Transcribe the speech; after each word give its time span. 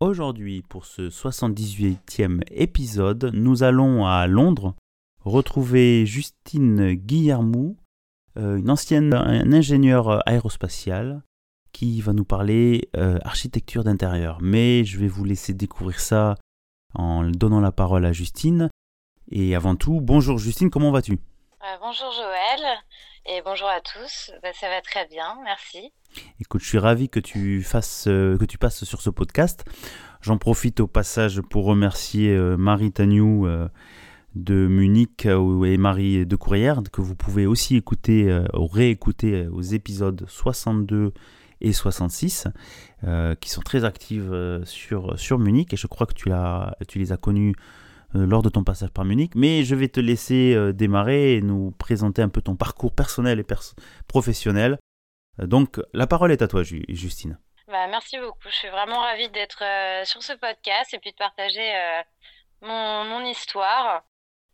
Aujourd'hui, 0.00 0.62
pour 0.62 0.86
ce 0.86 1.10
78e 1.10 2.40
épisode, 2.50 3.32
nous 3.34 3.62
allons 3.62 4.06
à 4.06 4.26
Londres 4.26 4.74
retrouver 5.26 6.06
Justine 6.06 6.94
Guillermou, 6.94 7.76
euh, 8.38 8.56
une 8.56 8.70
ancienne 8.70 9.12
ingénieure 9.12 10.26
aérospatiale, 10.26 11.22
qui 11.72 12.00
va 12.00 12.14
nous 12.14 12.24
parler 12.24 12.88
euh, 12.96 13.18
architecture 13.24 13.84
d'intérieur. 13.84 14.38
Mais 14.40 14.86
je 14.86 14.98
vais 14.98 15.06
vous 15.06 15.24
laisser 15.24 15.52
découvrir 15.52 16.00
ça 16.00 16.36
en 16.94 17.24
donnant 17.24 17.60
la 17.60 17.70
parole 17.70 18.06
à 18.06 18.14
Justine. 18.14 18.70
Et 19.30 19.54
avant 19.54 19.76
tout, 19.76 20.00
bonjour 20.00 20.38
Justine, 20.38 20.70
comment 20.70 20.92
vas-tu? 20.92 21.12
Euh, 21.12 21.76
Bonjour 21.78 22.10
Joël 22.10 22.78
et 23.30 23.42
bonjour 23.44 23.68
à 23.68 23.80
tous. 23.80 24.32
Bah, 24.42 24.48
ça 24.52 24.68
va 24.68 24.80
très 24.80 25.06
bien, 25.06 25.38
merci. 25.44 25.92
Écoute, 26.40 26.62
je 26.62 26.68
suis 26.68 26.78
ravi 26.78 27.08
que 27.08 27.20
tu 27.20 27.62
fasses, 27.62 28.06
euh, 28.08 28.36
que 28.36 28.44
tu 28.44 28.58
passes 28.58 28.84
sur 28.84 29.00
ce 29.00 29.10
podcast. 29.10 29.64
J'en 30.20 30.36
profite 30.36 30.80
au 30.80 30.86
passage 30.86 31.40
pour 31.40 31.64
remercier 31.64 32.36
Marie 32.58 32.92
Tagnou 32.92 33.48
de 34.34 34.66
Munich 34.66 35.24
et 35.24 35.76
Marie 35.78 36.26
de 36.26 36.36
Courrières 36.36 36.82
que 36.92 37.00
vous 37.00 37.16
pouvez 37.16 37.46
aussi 37.46 37.76
écouter 37.76 38.38
ou 38.52 38.66
réécouter 38.66 39.48
aux 39.48 39.62
épisodes 39.62 40.26
62 40.28 41.14
et 41.60 41.72
66, 41.72 42.48
euh, 43.04 43.34
qui 43.34 43.50
sont 43.50 43.60
très 43.60 43.84
actives 43.84 44.32
euh, 44.32 44.64
sur, 44.64 45.18
sur 45.18 45.38
Munich, 45.38 45.72
et 45.72 45.76
je 45.76 45.86
crois 45.86 46.06
que 46.06 46.14
tu, 46.14 46.32
as, 46.32 46.76
tu 46.88 46.98
les 46.98 47.12
as 47.12 47.16
connues 47.16 47.54
euh, 47.54 47.60
lors 48.14 48.42
de 48.42 48.48
ton 48.48 48.64
passage 48.64 48.90
par 48.90 49.04
Munich. 49.04 49.32
Mais 49.34 49.64
je 49.64 49.74
vais 49.74 49.88
te 49.88 50.00
laisser 50.00 50.72
démarrer 50.72 51.34
et 51.34 51.42
nous 51.42 51.70
présenter 51.72 52.22
un 52.22 52.28
peu 52.28 52.42
ton 52.42 52.56
parcours 52.56 52.94
personnel 52.94 53.40
et 53.40 53.46
professionnel. 54.08 54.78
donc 55.38 55.80
la 55.92 56.06
parole 56.06 56.32
est 56.32 56.42
à 56.42 56.48
toi, 56.48 56.62
Justine. 56.62 57.38
Bah, 57.68 57.86
merci 57.88 58.18
beaucoup. 58.18 58.48
Je 58.48 58.54
suis 58.54 58.68
vraiment 58.68 59.00
ravie 59.00 59.28
d'être 59.30 59.62
sur 60.04 60.22
ce 60.22 60.32
podcast 60.32 60.92
et 60.94 60.98
puis 60.98 61.12
de 61.12 61.16
partager 61.16 61.72
mon, 62.62 63.24
histoire 63.24 64.02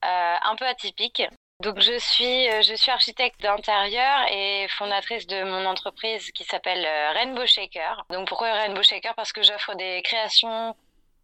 un 0.02 0.56
peu 0.56 0.66
atypique. 0.66 1.22
Donc 1.62 1.80
je 1.80 1.98
suis 1.98 2.50
euh, 2.50 2.60
je 2.60 2.74
suis 2.74 2.90
architecte 2.90 3.40
d'intérieur 3.40 4.26
et 4.30 4.66
fondatrice 4.68 5.26
de 5.26 5.42
mon 5.44 5.64
entreprise 5.64 6.30
qui 6.32 6.44
s'appelle 6.44 6.84
euh, 6.84 7.12
Rainbow 7.12 7.46
Shaker. 7.46 8.04
Donc 8.10 8.28
pourquoi 8.28 8.52
Rainbow 8.52 8.82
Shaker? 8.82 9.14
Parce 9.14 9.32
que 9.32 9.42
j'offre 9.42 9.74
des 9.74 10.02
créations 10.02 10.76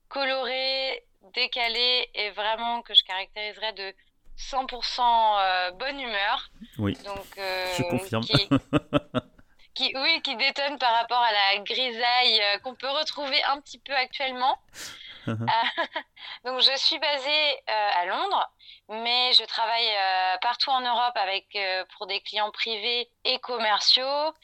colorées, 0.08 1.04
décalées 1.34 2.10
et 2.14 2.30
vraiment 2.30 2.82
que 2.82 2.94
je 2.94 3.04
caractériserais 3.04 3.72
de 3.72 3.94
100% 4.38 5.00
euh, 5.00 5.70
bonne 5.72 6.00
humeur. 6.00 6.50
Oui. 6.78 6.94
Donc 7.04 7.26
je 7.36 7.82
confirme. 7.90 8.24
Qui, 8.24 8.48
qui, 9.74 9.92
oui, 9.96 10.22
qui 10.22 10.36
détonne 10.36 10.78
par 10.78 10.94
rapport 10.94 11.22
à 11.22 11.32
la 11.32 11.58
grisaille 11.62 12.42
qu'on 12.62 12.74
peut 12.74 12.90
retrouver 12.90 13.42
un 13.44 13.60
petit 13.60 13.78
peu 13.78 13.94
actuellement. 13.94 14.58
Uh-huh. 15.26 15.46
donc 16.44 16.60
je 16.60 16.76
suis 16.76 16.98
basée 16.98 17.62
à 17.66 18.06
Londres 18.06 18.50
mais 18.88 19.32
je 19.32 19.44
travaille 19.44 19.88
euh, 19.88 20.38
partout 20.40 20.70
en 20.70 20.80
Europe 20.80 21.16
avec 21.16 21.46
euh, 21.56 21.84
pour 21.96 22.06
des 22.06 22.20
clients 22.20 22.50
privés 22.50 23.08
et 23.24 23.38
commerciaux. 23.38 24.34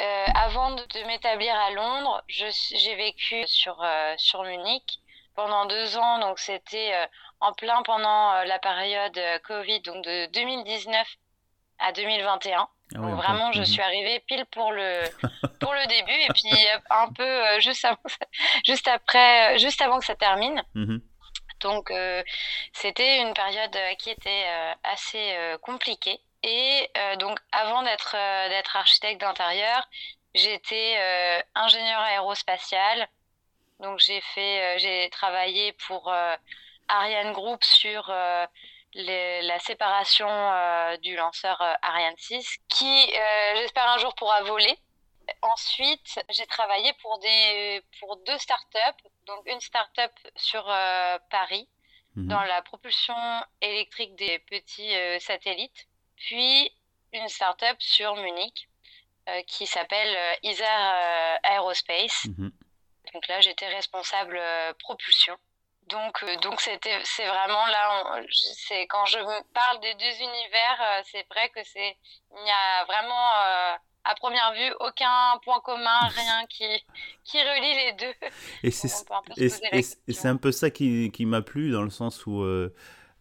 Euh, 0.00 0.26
avant 0.34 0.70
de, 0.70 1.06
m'établir 1.06 1.54
à 1.54 1.70
Londres, 1.72 2.22
j'ai 2.28 2.94
vécu 2.94 3.46
sur 3.46 3.84
sur 4.16 4.44
Munich 4.44 5.00
pendant 5.38 5.66
deux 5.66 5.96
ans, 5.96 6.18
donc 6.18 6.40
c'était 6.40 6.92
en 7.38 7.52
plein 7.52 7.80
pendant 7.84 8.42
la 8.42 8.58
période 8.58 9.16
Covid, 9.44 9.80
donc 9.82 10.04
de 10.04 10.26
2019 10.32 11.06
à 11.78 11.92
2021. 11.92 12.58
Ah 12.94 12.98
donc 12.98 13.14
vraiment, 13.14 13.52
je 13.52 13.60
mhm. 13.60 13.66
suis 13.66 13.80
arrivée 13.80 14.18
pile 14.26 14.46
pour 14.50 14.72
le 14.72 15.02
pour 15.60 15.74
le 15.74 15.86
début 15.86 16.10
et 16.10 16.28
puis 16.34 16.66
un 16.90 17.12
peu 17.12 17.60
juste 17.60 17.84
avant, 17.84 17.98
juste 18.66 18.88
après, 18.88 19.56
juste 19.60 19.80
avant 19.80 20.00
que 20.00 20.06
ça 20.06 20.16
termine. 20.16 20.60
Mhm. 20.74 21.00
Donc 21.60 21.90
euh, 21.90 22.22
c'était 22.72 23.20
une 23.20 23.34
période 23.34 23.74
euh, 23.74 23.94
qui 23.94 24.10
était 24.10 24.46
euh, 24.48 24.72
assez 24.84 25.36
compliquée. 25.62 26.20
Et 26.44 26.88
donc 27.18 27.36
avant 27.50 27.82
d'être 27.82 28.14
d'être 28.48 28.76
architecte 28.76 29.20
d'intérieur, 29.20 29.88
j'étais 30.36 30.96
ingénieur 31.56 32.00
aérospatial. 32.00 33.08
Donc 33.80 33.98
j'ai 33.98 34.20
fait 34.20 34.78
j'ai 34.78 35.08
travaillé 35.10 35.72
pour 35.86 36.12
Ariane 36.88 37.32
Group 37.32 37.62
sur 37.64 38.08
la 38.94 39.58
séparation 39.60 40.28
du 41.02 41.16
lanceur 41.16 41.60
Ariane 41.82 42.16
6 42.16 42.58
qui 42.68 43.06
j'espère 43.56 43.88
un 43.88 43.98
jour 43.98 44.14
pourra 44.14 44.42
voler. 44.42 44.78
Ensuite, 45.42 46.20
j'ai 46.30 46.46
travaillé 46.46 46.92
pour, 47.02 47.18
des, 47.18 47.82
pour 48.00 48.16
deux 48.18 48.38
startups. 48.38 49.08
Donc, 49.26 49.46
une 49.46 49.60
startup 49.60 50.12
sur 50.36 50.64
euh, 50.68 51.18
Paris, 51.30 51.68
mhm. 52.16 52.28
dans 52.28 52.42
la 52.42 52.62
propulsion 52.62 53.14
électrique 53.60 54.14
des 54.16 54.38
petits 54.40 54.94
euh, 54.94 55.18
satellites. 55.20 55.86
Puis, 56.16 56.72
une 57.12 57.28
startup 57.28 57.76
sur 57.78 58.16
Munich 58.16 58.68
euh, 59.28 59.42
qui 59.46 59.66
s'appelle 59.66 60.16
Isar 60.42 61.38
Aerospace. 61.44 62.26
Mhm. 62.26 62.52
Donc 63.12 63.26
là, 63.28 63.40
j'étais 63.40 63.68
responsable 63.68 64.40
propulsion. 64.80 65.36
Donc, 65.88 66.24
donc 66.42 66.60
c'était, 66.60 66.98
c'est 67.04 67.26
vraiment 67.26 67.66
là, 67.66 68.22
c'est 68.30 68.86
quand 68.88 69.06
je 69.06 69.18
parle 69.54 69.80
des 69.80 69.94
deux 69.94 70.16
univers, 70.20 71.02
c'est 71.10 71.26
vrai 71.30 71.48
que 71.48 71.60
c'est, 71.64 71.96
il 72.36 72.46
y 72.46 72.50
a 72.50 72.84
vraiment 72.84 73.78
à 74.08 74.14
première 74.14 74.52
vue, 74.54 74.74
aucun 74.80 75.38
point 75.44 75.60
commun, 75.60 76.08
rien 76.08 76.46
qui, 76.48 76.64
qui 77.24 77.38
relie 77.38 77.74
les 77.74 77.92
deux. 77.92 78.28
Et 80.06 80.12
c'est 80.12 80.28
un 80.28 80.36
peu 80.36 80.52
ça 80.52 80.70
qui, 80.70 81.10
qui 81.10 81.26
m'a 81.26 81.42
plu, 81.42 81.70
dans 81.70 81.82
le 81.82 81.90
sens 81.90 82.26
où 82.26 82.42
euh, 82.42 82.74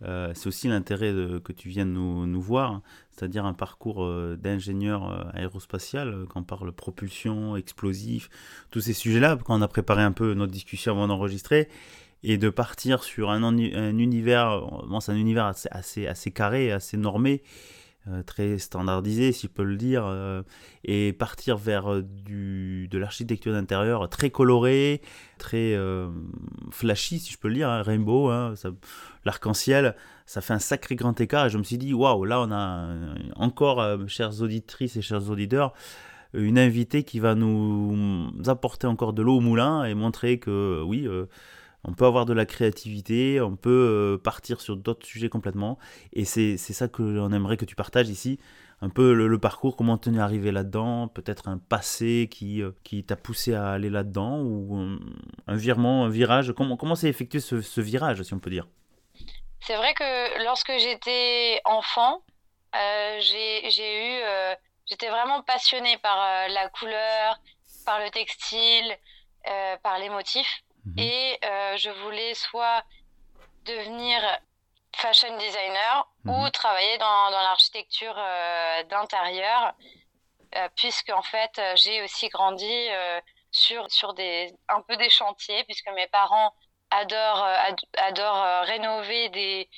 euh, 0.04 0.32
c'est 0.34 0.48
aussi 0.48 0.68
l'intérêt 0.68 1.12
que 1.44 1.52
tu 1.52 1.70
viennes 1.70 1.92
nous, 1.92 2.26
nous 2.26 2.42
voir, 2.42 2.72
hein. 2.72 2.82
C'est-à-dire 3.18 3.46
un 3.46 3.54
parcours 3.54 4.04
euh, 4.04 4.38
d'ingénieur 4.38 5.28
aérospatial, 5.34 6.26
quand 6.30 6.42
on 6.42 6.44
parle 6.44 6.72
propulsion, 6.72 7.56
explosif, 7.56 8.30
tous 8.72 8.82
ces 8.82 8.94
sujets-là, 8.94 9.38
quand 9.44 9.58
on 9.58 9.62
a 9.62 9.68
préparé 9.68 10.04
un 10.04 10.12
peu 10.12 10.34
notre 10.34 10.52
discussion 10.52 10.94
avant 10.94 11.08
d'enregistrer, 11.08 11.70
et 12.24 12.38
de 12.38 12.50
partir 12.50 13.04
sur 13.04 13.30
un, 13.30 13.44
un 13.44 13.98
univers, 13.98 14.62
assez, 15.46 15.70
assez, 15.72 16.08
assez 16.08 16.32
carré, 16.32 16.72
assez 16.72 16.98
normé, 16.98 17.44
euh, 17.44 17.77
très 18.26 18.58
standardisé, 18.58 19.32
si 19.32 19.48
je 19.48 19.52
peux 19.52 19.64
le 19.64 19.78
dire, 19.78 20.06
euh, 20.06 20.42
et 20.84 21.14
partir 21.14 21.58
vers 21.58 21.92
euh, 21.92 22.02
du, 22.02 22.88
de 22.90 22.98
l'architecture 22.98 23.54
d'intérieur 23.54 24.10
très 24.10 24.30
colorée, 24.30 25.02
très 25.38 25.78
flashy, 26.72 27.20
si 27.20 27.34
je 27.34 27.38
peux 27.38 27.48
le 27.48 27.56
dire, 27.56 27.70
hein, 27.70 27.82
rainbow, 27.82 28.30
hein, 28.30 28.54
l'arc-en-ciel, 29.26 29.96
ça 30.26 30.42
fait 30.42 30.54
un 30.54 30.60
sacré 30.60 30.96
grand 30.96 31.20
écart. 31.20 31.48
Et 31.48 31.50
je 31.50 31.58
me 31.58 31.64
suis 31.64 31.78
dit, 31.78 31.94
waouh, 31.94 32.26
là 32.26 32.42
on 32.42 32.52
a 32.52 32.90
encore, 33.36 34.08
chères 34.08 34.42
auditrices 34.42 34.96
et 34.96 35.02
chers 35.02 35.30
auditeurs, 35.30 35.74
une 36.34 36.60
invitée 36.60 37.04
qui 37.04 37.20
va 37.20 37.36
nous 37.36 38.32
apporter 38.48 38.88
encore 38.88 39.14
de 39.14 39.22
l'eau 39.22 39.38
au 39.38 39.42
moulin 39.42 39.86
et 39.86 39.94
montrer 39.94 40.40
que 40.40 40.82
oui, 40.84 41.08
on 41.88 41.94
peut 41.94 42.06
avoir 42.06 42.26
de 42.26 42.34
la 42.34 42.46
créativité, 42.46 43.40
on 43.40 43.56
peut 43.56 43.70
euh, 43.70 44.18
partir 44.22 44.60
sur 44.60 44.76
d'autres 44.76 45.08
sujets 45.08 45.30
complètement. 45.30 45.80
Et 46.12 46.26
c'est 46.26 46.58
ça 46.58 46.90
que 46.90 47.02
l'on 47.02 47.32
aimerait 47.32 47.56
que 47.56 47.66
tu 47.66 47.76
partages 47.76 48.10
ici. 48.10 48.40
Un 48.82 48.90
peu 48.90 49.14
le, 49.14 49.40
parcours, 49.40 49.76
comment 49.76 49.98
tu 49.98 50.14
es 50.14 50.20
arrivé 50.20 50.52
là-dedans, 50.52 51.08
peut-être 51.08 51.48
un 51.48 51.58
passé 51.58 52.28
qui, 52.30 52.62
euh, 52.62 52.72
qui 52.84 53.04
t'a 53.04 53.16
poussé 53.16 53.56
à 53.56 53.72
aller 53.72 53.90
là-dedans, 53.90 54.40
ou 54.42 54.78
un, 55.48 55.56
virement, 55.56 56.06
un 56.06 56.10
virage. 56.10 56.54
Comment, 56.56 56.78
comment 56.78 56.94
s'est 56.94 57.08
effectué 57.08 57.40
ce, 57.40 57.82
virage, 57.82 58.22
si 58.22 58.34
on 58.34 58.40
peut 58.40 58.52
dire? 58.52 58.68
C'est 59.62 59.78
vrai 59.78 59.94
que 59.96 60.44
lorsque 60.44 60.74
j'étais 60.78 61.60
enfant, 61.66 62.22
euh, 62.76 63.18
j'ai 63.22 63.64
eu. 63.66 64.22
j'étais 64.86 65.10
vraiment 65.10 65.42
passionnée 65.42 65.98
par 66.00 66.50
la 66.50 66.70
couleur, 66.70 67.40
par 67.86 68.00
le 68.00 68.12
textile, 68.12 68.96
par 69.82 69.98
les 69.98 70.10
motifs. 70.10 70.64
Mhm. 70.88 71.00
Et 71.00 71.40
euh, 71.44 71.78
je 71.78 71.90
voulais 71.90 72.34
soit 72.34 72.84
devenir 73.66 74.22
fashion 74.96 75.38
designer 75.38 76.08
ou 76.26 76.32
mhm. 76.32 76.52
travailler 76.52 76.98
dans, 76.98 77.32
dans 77.32 77.42
l'architecture 77.42 78.16
euh, 78.18 78.84
d'intérieur, 78.84 79.74
euh, 80.56 80.70
puisque 80.76 81.10
en 81.10 81.22
fait 81.22 81.62
j'ai 81.76 82.02
aussi 82.04 82.30
grandi 82.30 82.88
sur, 83.52 83.90
sur 83.92 84.14
des, 84.14 84.54
un 84.70 84.82
peu 84.82 84.96
des 84.98 85.10
chantiers, 85.10 85.64
puisque 85.66 85.90
mes 85.92 86.08
parents 86.08 86.54
adore, 86.90 87.46
adore 87.98 88.66
rénover 88.66 89.30
des, 89.30 89.70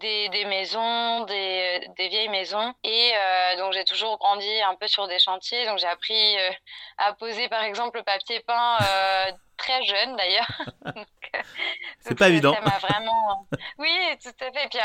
des, 0.00 0.28
des 0.28 0.44
maisons, 0.44 1.24
des, 1.24 1.88
des, 1.96 2.08
vieilles 2.08 2.28
maisons. 2.28 2.74
Et 2.84 3.12
donc 3.58 3.72
j'ai 3.72 3.84
toujours 3.84 4.18
grandi 4.18 4.48
un 4.62 4.74
peu 4.74 4.86
sur 4.86 5.06
des 5.08 5.18
chantiers. 5.18 5.66
Donc 5.66 5.78
j'ai 5.78 5.86
appris 5.86 6.36
à 6.98 7.12
poser 7.12 7.48
par 7.48 7.62
exemple 7.62 7.98
le 7.98 8.04
papier 8.04 8.40
peint 8.40 8.78
très 9.58 9.84
jeune 9.84 10.16
d'ailleurs. 10.16 10.62
c'est 12.00 12.16
pas 12.16 12.28
évident. 12.28 12.54
Ça 12.54 12.60
m'a 12.62 12.78
vraiment. 12.78 13.46
Oui, 13.78 13.90
tout 14.22 14.30
à 14.40 14.52
fait. 14.52 14.64
Et 14.64 14.68
puis 14.70 14.78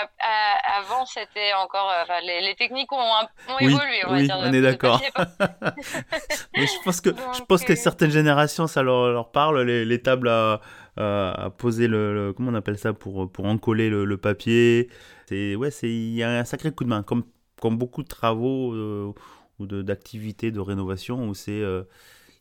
avant, 0.78 1.06
c'était 1.06 1.54
encore. 1.54 1.90
Euh, 1.90 2.04
enfin, 2.04 2.20
les, 2.24 2.42
les, 2.42 2.56
techniques 2.56 2.92
ont, 2.92 2.98
ont 2.98 3.60
évolué, 3.60 4.02
on 4.06 4.10
va 4.10 4.18
oui, 4.18 4.24
dire. 4.24 4.36
On 4.40 4.52
est 4.52 4.62
d'accord. 4.62 5.00
Mais 6.58 6.68
je 6.68 6.84
pense 6.84 7.00
que, 7.00 7.10
je 7.10 7.42
pense 7.44 7.64
que 7.64 7.74
euh, 7.74 7.78
certaines 7.78 8.12
générations, 8.12 8.68
ça 8.68 8.84
leur, 8.84 9.10
leur 9.10 9.32
parle, 9.32 9.62
les, 9.62 9.86
les 9.86 10.02
tables 10.02 10.28
à, 10.28 10.60
à, 10.98 11.50
poser 11.58 11.88
le, 11.88 12.34
Comment 12.36 12.52
on 12.52 12.56
appelle 12.56 12.78
ça 12.78 12.94
Pour, 12.94 13.32
pour 13.32 13.46
encoller 13.46 13.90
le, 13.90 14.06
le 14.06 14.18
papier. 14.18 14.90
C'est, 15.28 15.56
ouais, 15.56 15.70
il 15.84 16.14
y 16.14 16.24
a 16.24 16.40
un 16.40 16.46
sacré 16.46 16.72
coup 16.72 16.84
de 16.84 16.90
main. 16.90 17.04
Comme, 17.04 17.24
comme 17.62 17.78
beaucoup 17.78 18.04
de 18.04 18.08
travaux 18.08 18.74
euh, 18.74 19.14
ou 19.60 19.66
d'activités 19.66 20.52
de, 20.52 20.60
rénovation 20.60 21.28
où 21.28 21.34
c'est 21.34 21.62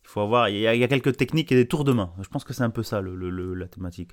il 0.04 0.08
faut 0.08 0.20
avoir, 0.20 0.48
il 0.48 0.58
y, 0.58 0.66
a, 0.66 0.88
quelques 0.88 1.16
techniques 1.16 1.52
et 1.52 1.54
des 1.54 1.68
tours 1.68 1.84
de 1.84 1.92
main. 1.92 2.12
Je 2.20 2.28
pense 2.28 2.44
que 2.44 2.52
c'est 2.52 2.64
un 2.64 2.70
peu 2.70 2.82
ça 2.82 3.00
le, 3.00 3.54
la 3.54 3.68
thématique. 3.68 4.12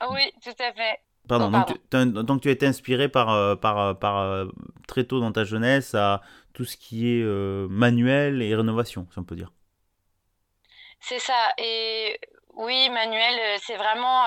Ah 0.00 0.08
oui, 0.12 0.22
tout 0.42 0.50
à 0.50 0.72
fait. 0.72 0.98
Pardon, 1.28 1.50
Donc, 1.90 2.12
donc, 2.12 2.40
tu 2.42 2.48
as 2.48 2.52
été 2.52 2.66
inspiré 2.66 3.08
par, 3.08 3.30
euh, 3.30 3.54
par, 3.54 3.78
euh, 3.78 3.94
par, 3.94 4.18
euh, 4.18 4.46
très 4.88 5.04
tôt 5.04 5.20
dans 5.20 5.30
ta 5.30 5.44
jeunesse 5.44 5.94
à 5.94 6.20
tout 6.52 6.64
ce 6.64 6.76
qui 6.76 7.08
est 7.08 7.24
manuel 7.70 8.42
et 8.42 8.54
rénovation, 8.54 9.06
si 9.12 9.18
on 9.18 9.24
peut 9.24 9.36
dire. 9.36 9.52
C'est 11.00 11.20
ça. 11.20 11.48
Et 11.58 12.18
oui, 12.52 12.88
manuel, 12.90 13.58
c'est 13.60 13.76
vraiment, 13.76 14.24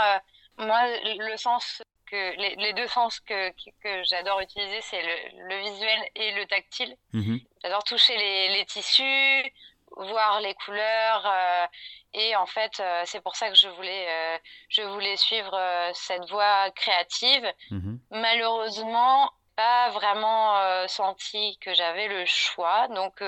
moi, 0.58 0.82
le 1.04 1.38
sens 1.38 1.84
que, 2.10 2.36
les, 2.38 2.74
deux 2.74 2.88
sens 2.88 3.20
que, 3.20 3.50
que, 3.84 4.04
j'adore 4.04 4.40
utiliser, 4.42 4.82
c'est 4.82 5.02
le, 5.02 5.50
le, 5.50 5.58
visuel 5.62 6.00
et 6.16 6.32
le 6.34 6.46
tactile. 6.46 6.96
Mmh 7.14 7.38
j'adore 7.64 7.84
toucher 7.84 8.16
les, 8.16 8.50
les 8.50 8.66
tissus, 8.66 9.52
voir 9.98 10.42
les 10.42 10.54
couleurs 10.54 11.26
euh, 11.26 11.66
et 12.14 12.36
en 12.36 12.46
fait 12.46 12.80
euh, 12.80 13.04
c'est 13.06 13.22
pour 13.22 13.36
ça 13.36 13.50
que 13.50 13.56
je 13.56 13.68
voulais 13.70 14.06
euh, 14.10 14.38
je 14.70 14.82
voulais 14.82 15.16
suivre 15.18 15.58
cette 15.94 16.30
voie 16.30 16.70
créative 16.72 17.48
mhm. 17.72 18.00
malheureusement 18.12 19.32
pas 19.56 19.90
vraiment 19.92 20.88
senti 20.88 21.58
que 21.62 21.74
j'avais 21.74 22.10
le 22.10 22.26
choix 22.26 22.90
donc 22.90 23.24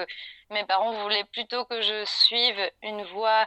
mes 0.50 0.66
parents 0.66 0.92
voulaient 1.04 1.24
plutôt 1.24 1.64
que 1.66 1.82
je 1.82 2.04
suive 2.06 2.72
une 2.84 3.04
voie 3.06 3.46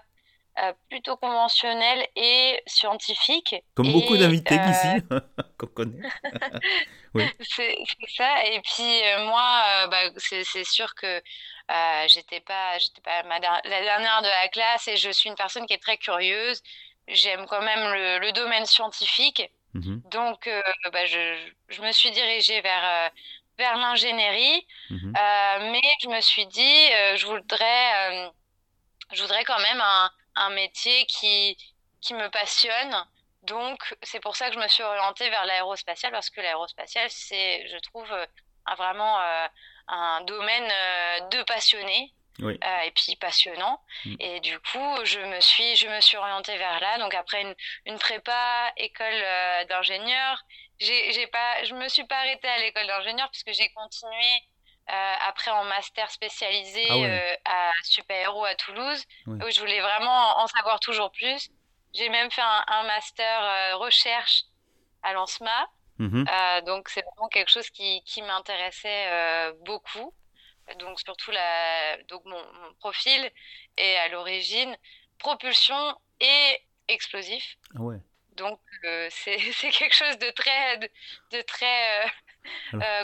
plutôt 0.88 1.17
conventionnelle 1.17 2.06
et 2.17 2.62
scientifique. 2.67 3.55
Comme 3.75 3.93
beaucoup 3.93 4.17
d'invités 4.17 4.56
ici, 4.56 5.02
qu'on 5.58 5.67
connaît. 5.67 6.08
oui. 7.14 7.25
C'est 7.41 7.79
ça. 8.17 8.44
Et 8.47 8.61
puis 8.61 9.00
moi, 9.25 9.87
bah, 9.88 10.11
c'est 10.19 10.64
sûr 10.64 10.94
que 10.94 11.23
euh, 11.70 12.05
j'étais 12.08 12.41
pas, 12.41 12.79
j'étais 12.79 13.00
pas 13.00 13.23
la 13.23 13.38
dernière 13.82 14.23
de 14.23 14.26
la 14.26 14.49
classe 14.49 14.88
et 14.88 14.97
je 14.97 15.11
suis 15.11 15.29
une 15.29 15.37
personne 15.37 15.67
qui 15.67 15.75
est 15.75 15.82
très 15.82 15.99
curieuse. 15.99 16.62
J'aime 17.06 17.46
quand 17.46 17.62
même 17.62 18.20
le, 18.20 18.32
domaine 18.32 18.67
scientifique. 18.67 19.43
Mhm. 19.75 20.03
Donc, 20.11 20.49
euh, 20.49 20.62
bah, 20.93 21.06
je, 21.06 21.37
je, 21.69 21.81
me 21.82 21.93
suis 21.93 22.11
dirigée 22.11 22.61
vers, 22.61 22.85
euh, 22.85 23.08
vers 23.58 23.76
l'ingénierie. 23.76 24.67
Mhm. 24.91 25.12
mais 25.73 25.82
je 26.03 26.08
me 26.08 26.20
suis 26.20 26.46
dit, 26.46 26.87
je, 27.17 27.26
voudrais, 27.26 28.31
je 29.12 29.23
voudrais 29.23 29.44
quand 29.44 29.61
même 29.61 29.81
un, 29.81 30.11
un 30.41 30.51
métier 30.51 31.07
qui, 31.07 31.57
qui 32.01 32.15
me 32.15 32.29
passionne. 32.31 33.07
Donc, 33.45 33.95
c'est 34.03 34.21
pour 34.21 34.37
ça 34.37 34.49
que 34.49 34.55
je 34.55 34.61
me 34.61 34.69
suis 34.69 34.83
orientée 34.83 35.31
vers 35.31 35.47
l'aérospatiale, 35.47 36.13
parce 36.13 36.29
que 36.29 36.41
l'aérospatiale, 36.41 37.09
c'est, 37.11 37.67
je 37.69 37.79
trouve, 37.79 38.11
vraiment 38.77 39.19
un 39.91 40.21
domaine 40.23 40.71
euh, 40.71 41.21
de 41.29 41.43
passionnés. 41.45 42.13
Euh, 42.43 42.81
et 42.87 42.91
puis 42.93 43.17
passionnant. 43.17 43.83
Mm. 44.07 44.17
Et 44.19 44.41
du 44.41 44.59
coup, 44.61 45.05
je 45.05 45.21
me 45.21 45.41
suis, 45.41 45.77
je 45.77 45.87
me 45.89 46.01
suis 46.01 46.17
orientée 46.17 46.57
vers 46.57 46.81
là. 46.81 46.99
Donc 46.99 47.13
après 47.13 47.43
une, 47.43 47.55
une 47.85 47.99
prépa, 47.99 48.73
école 48.79 49.07
euh, 49.13 49.65
d'ingénieur, 49.67 50.43
j'ai 50.79 51.27
pas, 51.27 51.63
je 51.65 51.75
me 51.75 51.87
suis 51.89 52.05
pas 52.05 52.17
arrêtée 52.17 52.49
à 52.49 52.59
l'école 52.59 52.87
d'ingénieur 52.87 53.29
puisque 53.31 53.53
j'ai 53.53 53.71
continué 53.73 54.43
après 55.27 55.51
en 55.51 55.65
master 55.65 56.11
spécialisé 56.11 56.87
ah 57.45 57.69
à 57.69 57.71
Super 57.85 58.21
Héros 58.23 58.45
à 58.45 58.55
Toulouse, 58.55 59.05
où 59.27 59.51
je 59.51 59.61
voulais 59.61 59.81
vraiment 59.81 60.39
en 60.39 60.47
savoir 60.47 60.81
toujours 60.81 61.11
plus. 61.13 61.51
J'ai 61.95 62.09
même 62.09 62.31
fait 62.31 62.43
un, 62.43 62.65
un 62.67 62.83
master 62.85 63.79
recherche 63.79 64.45
à 65.03 65.13
l'ANSMA. 65.13 65.69
Euh, 66.01 66.61
donc 66.63 66.89
c'est 66.89 67.03
vraiment 67.03 67.29
quelque 67.29 67.51
chose 67.51 67.69
qui, 67.71 68.03
qui 68.05 68.23
m'intéressait 68.23 69.07
euh, 69.09 69.53
beaucoup. 69.61 70.15
Donc 70.79 71.01
surtout 71.01 71.31
la, 71.31 72.03
donc 72.05 72.25
mon, 72.25 72.43
profil 72.79 73.31
est 73.77 73.97
à 73.97 74.09
l'origine 74.09 74.77
propulsion 75.19 75.95
et 76.21 76.63
explosif. 76.89 77.57
Ah 77.77 77.83
ouais. 77.83 77.99
Donc 78.37 78.61
euh, 78.85 79.09
c'est 79.11 79.37
quelque 79.37 79.95
chose 79.95 80.19
de 80.19 80.31
très 80.31 80.79
de, 80.79 81.43
très 81.43 82.07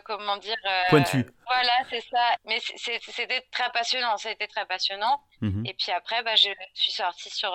comment 0.04 0.36
dire 0.36 0.56
pointu. 0.88 1.24
Voilà 1.46 1.72
c'est 1.90 2.04
ça. 2.10 2.36
Mais 2.44 2.60
c'était 2.76 3.40
très 3.50 3.70
passionnant. 3.72 4.16
Ça 4.16 4.28
a 4.28 4.32
été 4.32 4.46
très 4.46 4.66
passionnant. 4.66 5.22
Mmh 5.40 5.66
et 5.66 5.74
puis 5.74 5.92
après 5.92 6.22
bah, 6.22 6.36
je 6.36 6.50
suis 6.74 6.92
sortie 6.92 7.30
sur 7.30 7.54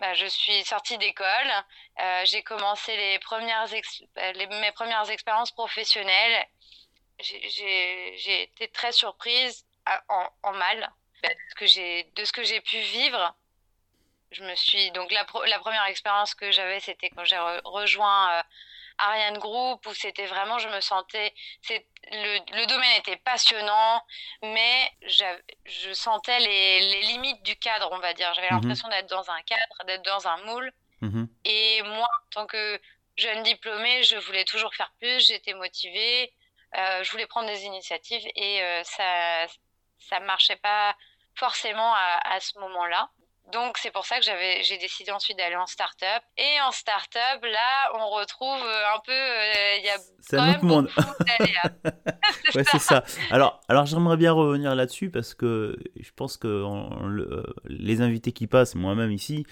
bah, 0.00 0.14
je 0.14 0.26
suis 0.26 0.64
sortie 0.64 0.96
d'école, 0.98 1.50
euh, 2.00 2.22
j'ai 2.24 2.42
commencé 2.42 2.96
les 2.96 3.18
premières 3.18 3.66
euh, 3.72 4.46
mes 4.60 4.72
premières 4.72 5.10
expériences 5.10 5.50
professionnelles. 5.50 6.46
J'ai 7.18 8.42
été 8.42 8.68
très 8.68 8.92
surprise 8.92 9.66
en, 10.08 10.28
en, 10.44 10.52
mal 10.52 10.92
bah, 11.22 11.30
de 11.30 12.24
ce 12.24 12.32
que 12.32 12.44
j'ai 12.44 12.60
pu 12.60 12.78
vivre. 12.78 13.34
Je 14.30 14.44
me 14.44 14.54
suis 14.54 14.92
donc 14.92 15.10
la, 15.10 15.26
la 15.46 15.58
première 15.58 15.84
expérience 15.86 16.34
que 16.34 16.52
j'avais, 16.52 16.78
c'était 16.78 17.10
quand 17.10 17.24
j'ai 17.24 17.38
rejoint 17.64 18.38
euh, 18.38 18.42
Ariane 18.98 19.38
Group 19.38 19.86
où 19.86 19.94
c'était 19.94 20.26
vraiment, 20.26 20.58
je 20.58 20.68
me 20.68 20.80
sentais, 20.80 21.32
c'est 21.62 21.86
le, 22.10 22.38
le, 22.56 22.66
domaine 22.66 22.98
était 22.98 23.16
passionnant, 23.16 24.02
mais 24.42 24.90
je 25.02 25.92
sentais 25.92 26.38
les, 26.40 26.80
les, 26.80 27.02
limites 27.02 27.42
du 27.42 27.56
cadre, 27.56 27.88
on 27.92 27.98
va 27.98 28.12
dire. 28.14 28.32
J'avais 28.34 28.48
mhm. 28.50 28.60
l'impression 28.60 28.88
d'être 28.88 29.08
dans 29.08 29.30
un 29.30 29.42
cadre, 29.42 29.84
d'être 29.86 30.04
dans 30.04 30.26
un 30.26 30.36
moule. 30.44 30.72
Mhm. 31.00 31.28
Et 31.44 31.82
moi, 31.82 32.08
en 32.08 32.30
tant 32.30 32.46
que 32.46 32.80
jeune 33.16 33.42
diplômée, 33.42 34.02
je 34.02 34.16
voulais 34.16 34.44
toujours 34.44 34.74
faire 34.74 34.92
plus, 34.98 35.26
j'étais 35.26 35.54
motivée, 35.54 36.32
euh, 36.76 37.02
je 37.02 37.10
voulais 37.10 37.26
prendre 37.26 37.48
des 37.48 37.64
initiatives 37.64 38.26
et 38.34 38.62
euh, 38.62 38.82
ça 38.84 39.46
ça 39.98 40.20
marchait 40.20 40.56
pas 40.56 40.96
forcément 41.34 41.94
à, 41.94 42.34
à 42.34 42.40
ce 42.40 42.58
moment-là. 42.58 43.10
Donc 43.52 43.78
c'est 43.78 43.90
pour 43.90 44.04
ça 44.04 44.18
que 44.18 44.24
j'avais, 44.24 44.62
j'ai 44.62 44.76
décidé 44.76 45.10
ensuite 45.10 45.38
d'aller 45.38 45.56
en 45.56 45.66
start-up. 45.66 46.22
Et 46.36 46.60
en 46.66 46.70
start-up, 46.70 47.42
là, 47.42 47.92
on 47.94 48.10
retrouve 48.10 48.60
euh, 48.62 48.94
un 48.94 49.00
peu, 49.04 49.12
euh, 49.12 49.76
il 49.78 49.84
y 49.84 49.88
a 49.88 49.96
c'est 50.20 50.36
un 50.36 50.50
autre 50.50 50.64
monde. 50.64 50.88
ouais, 52.54 52.64
c'est 52.64 52.78
ça. 52.78 53.04
Alors, 53.30 53.60
alors 53.68 53.86
j'aimerais 53.86 54.18
bien 54.18 54.32
revenir 54.32 54.74
là-dessus 54.74 55.10
parce 55.10 55.34
que 55.34 55.78
je 55.98 56.10
pense 56.14 56.36
que 56.36 56.46
euh, 56.48 57.42
les 57.64 58.02
invités 58.02 58.32
qui 58.32 58.46
passent, 58.46 58.74
moi-même 58.74 59.12
ici, 59.12 59.46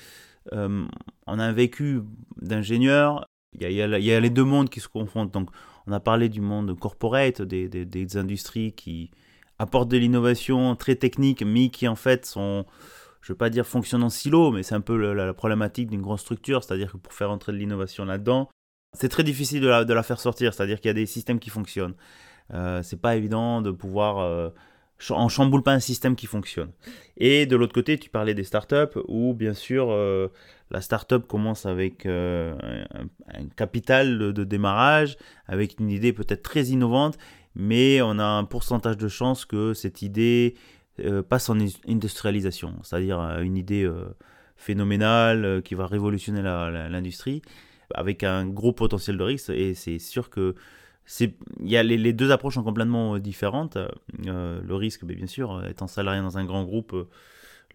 on 0.52 0.88
a 1.26 1.42
un 1.44 1.52
vécu 1.52 2.02
d'ingénieur. 2.36 3.26
Il 3.58 3.62
y, 3.62 3.82
a, 3.82 3.98
il 3.98 4.04
y, 4.04 4.12
a, 4.12 4.20
les 4.20 4.30
deux 4.30 4.44
mondes 4.44 4.68
qui 4.68 4.80
se 4.80 4.88
confrontent. 4.88 5.32
Donc, 5.32 5.48
on 5.86 5.92
a 5.92 6.00
parlé 6.00 6.28
du 6.28 6.42
monde 6.42 6.78
corporate, 6.78 7.40
des, 7.40 7.68
des, 7.68 7.86
des 7.86 8.16
industries 8.18 8.72
qui 8.74 9.10
apportent 9.58 9.88
de 9.88 9.96
l'innovation 9.96 10.76
très 10.76 10.94
technique, 10.96 11.42
mais 11.42 11.70
qui 11.70 11.88
en 11.88 11.96
fait 11.96 12.26
sont 12.26 12.66
je 13.26 13.32
veux 13.32 13.36
pas 13.36 13.50
dire 13.50 13.66
fonctionne 13.66 14.04
en 14.04 14.08
silo, 14.08 14.52
mais 14.52 14.62
c'est 14.62 14.76
un 14.76 14.80
peu 14.80 15.12
la, 15.12 15.34
problématique 15.34 15.90
d'une 15.90 16.00
grande 16.00 16.20
structure, 16.20 16.62
c'est-à-dire 16.62 16.92
que 16.92 16.96
pour 16.96 17.12
faire 17.12 17.28
entrer 17.28 17.50
de 17.50 17.56
l'innovation 17.56 18.04
là-dedans, 18.04 18.48
c'est 18.92 19.08
très 19.08 19.24
difficile 19.24 19.62
de 19.62 19.66
la, 19.92 20.02
faire 20.04 20.20
sortir, 20.20 20.54
c'est-à-dire 20.54 20.80
qu'il 20.80 20.90
y 20.90 20.90
a 20.90 20.94
des 20.94 21.06
systèmes 21.06 21.40
qui 21.40 21.50
fonctionnent. 21.50 21.96
Euh, 22.54 22.84
c'est 22.84 23.00
pas 23.00 23.16
évident 23.16 23.62
de 23.62 23.72
pouvoir... 23.72 24.18
Euh, 24.18 24.50
en 25.10 25.28
chamboule 25.28 25.64
pas 25.64 25.72
un 25.72 25.80
système 25.80 26.14
qui 26.14 26.26
fonctionne. 26.26 26.70
Et 27.16 27.46
de 27.46 27.56
l'autre 27.56 27.74
côté, 27.74 27.98
tu 27.98 28.10
parlais 28.10 28.32
des 28.32 28.44
startups 28.44 28.96
où, 29.08 29.34
bien 29.34 29.54
sûr, 29.54 29.88
euh, 29.90 30.28
la 30.70 30.80
startup 30.80 31.26
commence 31.26 31.66
avec 31.66 32.06
euh, 32.06 32.54
un, 33.26 33.46
capital 33.56 34.18
de, 34.18 34.30
de, 34.30 34.44
démarrage, 34.44 35.18
avec 35.48 35.80
une 35.80 35.90
idée 35.90 36.12
peut-être 36.12 36.42
très 36.42 36.66
innovante, 36.66 37.18
mais 37.56 38.00
on 38.02 38.20
a 38.20 38.24
un 38.24 38.44
pourcentage 38.44 38.96
de 38.96 39.08
chance 39.08 39.44
que 39.44 39.74
cette 39.74 40.00
idée 40.00 40.54
passe 41.22 41.48
en 41.48 41.56
industrialisation, 41.88 42.74
c'est-à-dire 42.82 43.20
euh, 43.20 43.40
une 43.40 43.56
idée 43.56 43.84
euh, 43.84 44.14
phénoménale 44.56 45.62
qui 45.62 45.74
va 45.74 45.86
révolutionner 45.86 46.42
l'industrie, 46.42 47.42
avec 47.94 48.24
un 48.24 48.46
gros 48.46 48.72
potentiel 48.72 49.16
de 49.18 49.22
risque. 49.22 49.50
Et 49.50 49.74
c'est 49.74 49.98
sûr 49.98 50.30
que 50.30 50.54
y 51.60 51.76
a 51.76 51.82
les, 51.82 52.12
deux 52.12 52.32
approches 52.32 52.54
sont 52.54 52.64
complètement 52.64 53.18
différentes. 53.18 53.78
le 54.18 54.74
risque, 54.74 55.04
bien 55.04 55.26
sûr, 55.26 55.64
étant 55.66 55.86
salarié 55.86 56.20
dans 56.20 56.38
un 56.38 56.44
grand 56.44 56.64
groupe, 56.64 56.96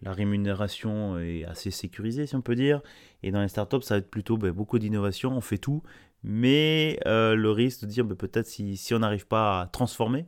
la 0.02 0.12
rémunération 0.12 1.18
est 1.18 1.44
assez 1.44 1.70
sécurisée, 1.70 2.26
si 2.26 2.34
on 2.34 2.42
peut 2.42 2.56
dire. 2.56 2.82
Et 3.22 3.30
dans 3.30 3.40
les 3.40 3.48
startups, 3.48 3.82
ça 3.82 3.94
va 3.94 3.98
être 3.98 4.10
plutôt 4.10 4.36
ben, 4.36 4.50
beaucoup 4.50 4.78
d'innovation, 4.78 5.30
on 5.34 5.40
fait 5.40 5.58
tout. 5.58 5.82
Mais 6.24 7.00
euh, 7.06 7.34
le 7.34 7.50
risque 7.50 7.82
de 7.82 7.86
dire 7.86 8.04
ben, 8.04 8.16
peut-être 8.16 8.46
si, 8.46 8.76
si 8.76 8.94
on 8.94 9.00
n'arrive 9.00 9.26
pas 9.26 9.62
à 9.62 9.66
transformer, 9.66 10.26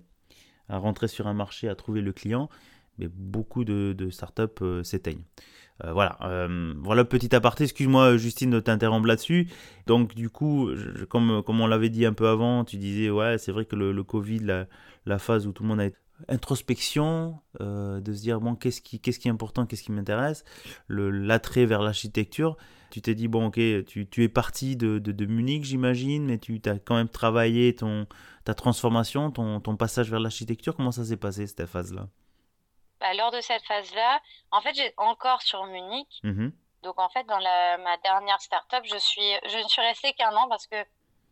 à 0.68 0.78
rentrer 0.78 1.08
sur 1.08 1.26
un 1.26 1.34
marché, 1.34 1.68
à 1.68 1.74
trouver 1.74 2.00
le 2.00 2.12
client, 2.12 2.48
mais 2.98 3.08
beaucoup 3.08 3.64
de, 3.64 3.94
de 3.96 4.10
startups 4.10 4.62
euh, 4.62 4.82
s'éteignent. 4.82 5.24
Euh, 5.82 5.92
voilà, 5.92 6.18
voilà 6.78 7.04
petit 7.04 7.34
aparté. 7.34 7.64
Excuse-moi, 7.64 8.16
Justine, 8.16 8.50
de 8.50 8.60
t'interrompre 8.60 9.06
là-dessus. 9.06 9.48
Donc, 9.86 10.14
du 10.14 10.30
coup, 10.30 10.70
comme, 11.08 11.42
on 11.48 11.66
l'avait 11.66 11.88
dit 11.88 12.06
un 12.06 12.12
peu 12.12 12.28
avant, 12.28 12.64
tu 12.64 12.76
disais, 12.76 13.10
ouais, 13.10 13.38
c'est 13.38 13.50
vrai 13.50 13.64
que 13.64 13.74
le, 13.74 14.02
Covid, 14.04 14.66
la, 15.04 15.18
phase 15.18 15.46
où 15.46 15.52
tout 15.52 15.64
le 15.64 15.68
monde 15.70 15.80
a 15.80 15.88
introspection, 16.28 17.40
euh, 17.60 18.00
de 18.00 18.12
se 18.12 18.22
dire 18.22 18.40
bon 18.40 18.54
qu'est-ce 18.54 18.80
qui, 18.80 19.00
est 19.04 19.28
important, 19.28 19.66
qu'est-ce 19.66 19.82
qui 19.82 19.92
m'intéresse, 19.92 20.44
l'attrait 20.88 21.66
vers 21.66 21.82
l'architecture. 21.82 22.56
Tu 22.90 23.02
t'es 23.02 23.14
dit 23.14 23.26
bon 23.26 23.46
ok, 23.46 23.60
tu, 23.86 24.22
es 24.22 24.28
parti 24.28 24.76
de, 24.76 24.98
de, 24.98 25.26
Munich 25.26 25.64
j'imagine, 25.64 26.26
mais 26.26 26.38
tu 26.38 26.60
as 26.66 26.78
quand 26.78 26.94
même 26.94 27.08
travaillé 27.08 27.74
ton, 27.74 28.06
ta 28.44 28.54
transformation, 28.54 29.30
ton 29.30 29.76
passage 29.76 30.10
vers 30.10 30.20
l'architecture. 30.20 30.76
Comment 30.76 30.92
ça 30.92 31.04
s'est 31.04 31.16
passé 31.16 31.46
cette 31.46 31.66
phase-là? 31.66 32.08
Bah, 33.04 33.14
Lors 33.14 33.30
de 33.30 33.40
cette 33.40 33.64
phase-là, 33.64 34.20
en 34.50 34.60
fait 34.60 34.74
j'ai 34.74 34.94
encore 34.96 35.42
sur 35.42 35.64
Munich. 35.66 36.08
Mmh 36.22 36.48
Donc 36.82 36.98
en 36.98 37.08
fait 37.10 37.24
dans 37.24 37.38
la, 37.38 37.78
ma 37.78 37.96
dernière 37.98 38.40
startup, 38.40 38.84
je 38.84 38.96
suis 38.96 39.32
je 39.46 39.58
ne 39.58 39.68
suis 39.68 39.82
restée 39.82 40.12
qu'un 40.14 40.34
an 40.34 40.48
parce 40.48 40.66
que 40.66 40.76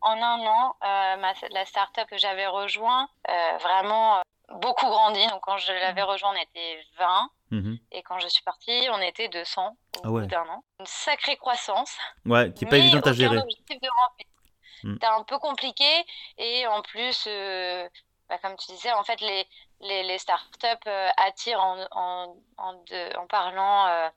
en 0.01 0.21
un 0.21 0.45
an, 0.45 0.75
euh, 0.83 1.17
ma, 1.17 1.33
la 1.51 1.65
startup 1.65 2.05
que 2.09 2.17
j'avais 2.17 2.47
rejoint, 2.47 3.07
euh, 3.29 3.57
vraiment 3.57 4.21
beaucoup 4.59 4.85
grandi. 4.87 5.25
Donc, 5.27 5.41
quand 5.41 5.57
je 5.57 5.71
l'avais 5.71 6.01
mhm. 6.01 6.09
rejoint, 6.09 6.31
on 6.31 6.41
était 6.41 6.83
20. 6.99 7.29
Mhm. 7.51 7.79
Et 7.91 8.03
quand 8.03 8.19
je 8.19 8.27
suis 8.27 8.43
partie, 8.43 8.87
on 8.91 9.01
était 9.01 9.29
200 9.29 9.69
au 9.69 9.99
ah 10.03 10.07
bout 10.07 10.25
d'un 10.25 10.41
an. 10.41 10.63
Une 10.79 10.85
sacrée 10.85 11.37
croissance. 11.37 11.95
Ouais, 12.25 12.51
qui 12.53 12.65
n'est 12.65 12.69
pas 12.69 12.77
évidente 12.77 13.07
à 13.07 13.13
gérer. 13.13 13.39
C'était 13.67 15.07
mm. 15.07 15.19
un 15.19 15.23
peu 15.23 15.39
compliqué. 15.39 16.05
Et 16.37 16.67
en 16.67 16.81
plus, 16.81 17.25
euh, 17.27 17.87
bah, 18.33 18.39
comme 18.41 18.57
tu 18.57 18.71
disais, 18.71 18.91
en 18.93 19.03
fait, 19.03 19.19
les, 19.21 19.47
les, 19.81 20.03
les 20.03 20.17
startups 20.17 20.67
euh, 20.87 21.09
attirent 21.17 21.61
en, 21.61 21.85
en, 21.91 22.35
en, 22.57 22.73
de, 22.73 23.17
en 23.17 23.27
parlant 23.27 23.87
euh, 23.87 24.09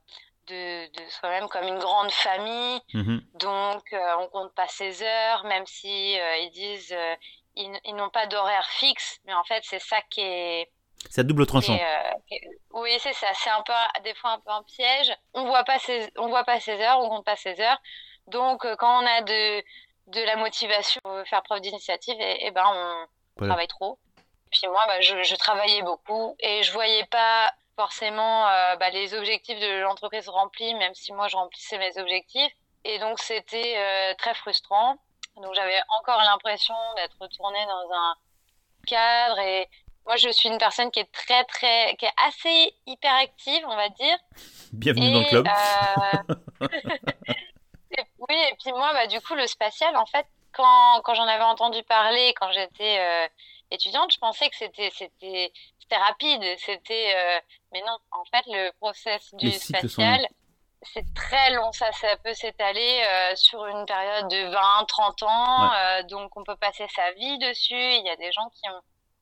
de, 0.46 0.86
de 0.92 1.10
soi-même 1.10 1.48
comme 1.48 1.66
une 1.66 1.78
grande 1.78 2.10
famille. 2.10 2.80
Mhm. 2.94 3.22
Donc, 3.34 3.94
on 4.18 4.28
compte 4.28 4.54
pas 4.54 4.68
ses 4.68 5.02
heures, 5.02 5.44
même 5.44 5.66
si 5.66 6.14
ils 6.14 6.50
disent 6.52 6.96
ils, 7.56 7.94
n'ont 7.94 8.10
pas 8.10 8.26
d'horaire 8.26 8.68
fixe, 8.70 9.20
mais 9.24 9.34
en 9.34 9.44
fait, 9.44 9.62
c'est 9.64 9.78
ça 9.78 10.00
qui 10.10 10.20
est. 10.20 10.70
C'est 11.10 11.20
à 11.20 11.24
double 11.24 11.46
tranchant. 11.46 11.74
Euh, 11.74 12.38
oui, 12.72 12.90
c'est 13.00 13.12
ça. 13.12 13.28
C'est 13.34 13.50
un 13.50 13.62
peu, 13.62 13.72
des 14.02 14.14
fois, 14.14 14.32
un 14.32 14.40
peu 14.40 14.50
un 14.50 14.62
piège. 14.62 15.12
On 15.34 15.44
voit 15.46 15.64
pas 15.64 15.78
ses, 15.78 16.10
on 16.16 16.28
voit 16.28 16.44
pas 16.44 16.60
ses 16.60 16.80
heures, 16.80 16.98
on 17.00 17.08
compte 17.08 17.24
pas 17.24 17.36
ses 17.36 17.60
heures. 17.60 17.80
Donc, 18.26 18.64
euh, 18.64 18.76
quand 18.76 19.02
on 19.02 19.06
a 19.06 19.22
de, 19.22 19.62
de 20.08 20.20
la 20.22 20.36
motivation, 20.36 21.00
faire 21.26 21.42
preuve 21.42 21.60
d'initiative, 21.60 22.16
et, 22.18 22.44
eh, 22.44 22.46
eh 22.46 22.50
ben, 22.50 23.06
on 23.36 23.46
travaille 23.46 23.68
trop. 23.68 23.98
Puis 24.50 24.68
moi, 24.68 24.84
bah, 24.86 25.00
je, 25.00 25.22
je, 25.22 25.34
travaillais 25.36 25.82
beaucoup 25.82 26.36
et 26.40 26.62
je 26.62 26.72
voyais 26.72 27.04
pas 27.06 27.52
forcément 27.76 28.48
euh, 28.48 28.76
bah, 28.76 28.90
les 28.90 29.14
objectifs 29.14 29.58
de 29.58 29.80
l'entreprise 29.80 30.28
remplis, 30.28 30.74
même 30.74 30.94
si 30.94 31.12
moi, 31.12 31.28
je 31.28 31.36
remplissais 31.36 31.78
mes 31.78 31.98
objectifs. 31.98 32.52
Et 32.84 32.98
donc, 32.98 33.18
c'était 33.18 34.14
très 34.16 34.34
frustrant. 34.34 34.98
Donc 35.42 35.54
j'avais 35.54 35.78
encore 35.98 36.18
l'impression 36.18 36.74
d'être 36.96 37.16
retournée 37.20 37.64
dans 37.66 37.94
un 37.94 38.14
cadre 38.86 39.38
et 39.38 39.68
moi 40.06 40.16
je 40.16 40.30
suis 40.30 40.48
une 40.48 40.56
personne 40.56 40.90
qui 40.90 41.00
est 41.00 41.12
très 41.12 41.44
très 41.44 41.94
qui 41.96 42.06
est 42.06 42.14
assez 42.26 42.74
hyperactive 42.86 43.62
on 43.66 43.76
va 43.76 43.88
dire. 43.90 44.16
Bienvenue 44.72 45.12
dans 45.12 45.20
le 45.20 45.24
club. 45.26 45.48
Euh, 45.48 46.68
oui 48.28 48.36
et 48.50 48.56
puis 48.62 48.72
moi 48.72 48.94
bah, 48.94 49.06
du 49.06 49.20
coup 49.20 49.34
le 49.34 49.46
spatial 49.46 49.94
en 49.96 50.06
fait 50.06 50.26
quand, 50.52 51.02
quand 51.04 51.14
j'en 51.14 51.28
avais 51.28 51.44
entendu 51.44 51.82
parler 51.82 52.32
quand 52.40 52.50
j'étais 52.52 52.98
euh, 52.98 53.28
étudiante 53.70 54.12
je 54.12 54.18
pensais 54.18 54.48
que 54.48 54.56
c'était 54.56 54.90
c'était 54.94 55.52
c'était 55.78 55.96
rapide 55.96 56.42
c'était 56.58 57.14
euh, 57.16 57.40
mais 57.72 57.80
non 57.80 57.96
en 58.12 58.24
fait 58.24 58.44
le 58.46 58.70
process 58.78 59.34
du 59.34 59.50
spatial 59.52 60.26
c'est 60.82 61.14
très 61.14 61.50
long, 61.52 61.72
ça, 61.72 61.90
ça 61.92 62.16
peut 62.18 62.34
s'étaler 62.34 63.02
euh, 63.02 63.36
sur 63.36 63.64
une 63.66 63.84
période 63.86 64.28
de 64.28 64.50
20, 64.50 64.84
30 64.86 65.22
ans, 65.22 65.72
euh, 65.72 66.02
donc 66.04 66.36
on 66.36 66.44
peut 66.44 66.56
passer 66.56 66.86
sa 66.94 67.12
vie 67.12 67.38
dessus. 67.38 67.74
Il 67.74 68.04
y 68.04 68.10
a 68.10 68.16
des 68.16 68.30
gens 68.32 68.48
qui 68.50 68.68
ont 68.68 68.80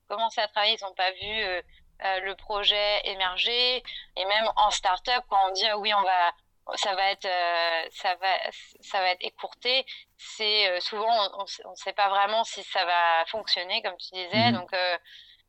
commencé 0.09 0.41
à 0.41 0.49
travailler, 0.49 0.77
ils 0.79 0.85
n'ont 0.85 0.95
pas 0.95 1.11
vu 1.13 1.27
euh, 1.27 2.21
le 2.21 2.35
projet 2.35 3.01
émerger. 3.05 3.83
Et 4.17 4.25
même 4.27 4.49
en 4.57 4.71
start-up, 4.71 5.25
quand 5.29 5.39
on 5.49 5.53
dit 5.53 5.67
ah 5.67 5.79
oui, 5.79 5.93
on 5.95 6.03
va, 6.03 6.33
ça 6.77 6.95
va 6.95 7.11
être, 7.11 7.29
ça 7.93 8.15
va, 8.17 8.51
ça 8.81 9.01
va 9.01 9.11
être 9.11 9.23
écourté, 9.23 9.85
c'est 10.17 10.81
souvent 10.81 11.13
on 11.39 11.71
ne 11.71 11.77
sait 11.77 11.93
pas 11.93 12.09
vraiment 12.09 12.45
si 12.45 12.63
ça 12.63 12.85
va 12.85 13.25
fonctionner, 13.27 13.83
comme 13.83 13.97
tu 13.97 14.15
disais. 14.15 14.51
Mhm. 14.51 14.55
Donc 14.55 14.73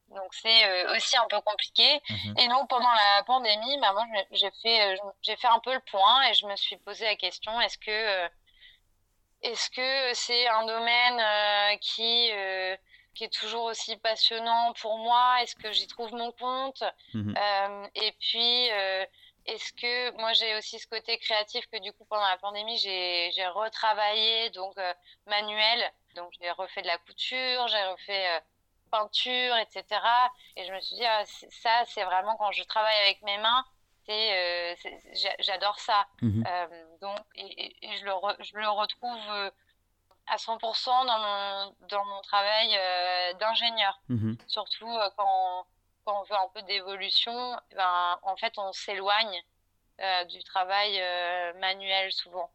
donc 0.10 0.34
c'est 0.34 0.66
euh, 0.66 0.96
aussi 0.96 1.18
un 1.18 1.28
peu 1.30 1.40
compliqué. 1.42 2.02
Mhm. 2.10 2.36
Et 2.40 2.48
donc 2.48 2.70
pendant 2.70 2.92
la 2.92 3.24
pandémie, 3.24 3.80
bah, 3.82 3.94
moi 3.94 4.06
j'ai 4.32 4.52
fait 4.62 4.94
euh, 4.94 4.96
j'ai 5.22 5.36
fait 5.36 5.48
un 5.48 5.60
peu 5.60 5.74
le 5.74 5.82
point 5.92 6.24
et 6.30 6.34
je 6.34 6.46
me 6.46 6.56
suis 6.56 6.78
posé 6.78 7.06
la 7.06 7.16
question 7.16 7.60
est-ce 7.62 7.78
que 7.78 7.92
euh, 7.92 8.28
est-ce 9.42 9.70
que 9.70 10.14
c'est 10.14 10.48
un 10.48 10.66
domaine 10.66 11.80
qui 11.80 12.32
qui 13.14 13.24
est 13.24 13.34
toujours 13.34 13.66
aussi 13.66 13.96
passionnant 13.98 14.74
pour 14.82 14.98
moi? 14.98 15.42
Est-ce 15.42 15.56
que 15.56 15.72
j'y 15.72 15.88
trouve 15.88 16.14
mon 16.14 16.32
compte? 16.32 16.84
Mhm. 17.14 17.36
Et 17.96 18.12
puis 18.20 18.70
est-ce 19.46 19.74
que 19.74 20.12
moi 20.20 20.34
j'ai 20.34 20.56
aussi 20.58 20.80
ce 20.80 20.88
côté 20.88 21.18
créatif 21.18 21.68
que 21.72 21.78
du 21.78 21.94
coup 21.94 22.06
pendant 22.06 22.28
la 22.28 22.38
pandémie 22.38 22.78
j'ai 22.78 23.48
retravaillé 23.48 24.50
donc 24.52 24.76
manuel 25.28 25.92
donc 26.16 26.32
j'ai 26.40 26.50
refait 26.52 26.82
de 26.82 26.88
la 26.88 26.98
couture 26.98 27.68
j'ai 27.68 27.84
refait 27.84 28.42
peinture, 28.92 29.56
etc. 29.58 30.02
Et 30.56 30.66
je 30.66 30.74
me 30.74 30.80
suis 30.80 30.96
dit, 30.96 31.06
ah, 31.06 31.24
ça, 31.26 31.84
c'est 31.88 32.04
vraiment 32.04 32.36
quand 32.38 32.52
je 32.52 32.64
travaille 32.64 32.98
avec 33.04 33.22
mes 33.24 33.38
mains, 33.38 33.66
c'est, 34.06 34.74
euh, 34.74 34.76
j'adore 35.40 35.80
ça. 35.80 36.06
Mhm. 36.22 36.44
Euh, 36.48 36.98
donc, 37.02 37.20
et, 37.36 37.76
je, 38.00 38.06
le 38.06 38.12
je, 38.44 38.58
le 38.58 38.70
retrouve 38.70 39.30
euh, 39.30 39.50
à 40.28 40.38
100% 40.38 41.06
dans 41.06 41.20
mon, 41.20 41.76
dans 41.90 42.06
mon 42.06 42.22
travail 42.22 42.70
d'ingénieur. 43.40 44.00
Mhm. 44.10 44.38
Surtout 44.48 44.98
quand, 45.18 45.66
quand, 46.06 46.22
on 46.22 46.24
veut 46.24 46.36
un 46.36 46.50
peu 46.54 46.62
d'évolution, 46.64 47.58
ben, 47.76 48.20
en 48.24 48.36
fait, 48.38 48.58
on 48.58 48.72
s'éloigne 48.72 49.44
du 50.30 50.44
travail 50.44 51.00
manuel 51.60 52.12
souvent. 52.12 52.50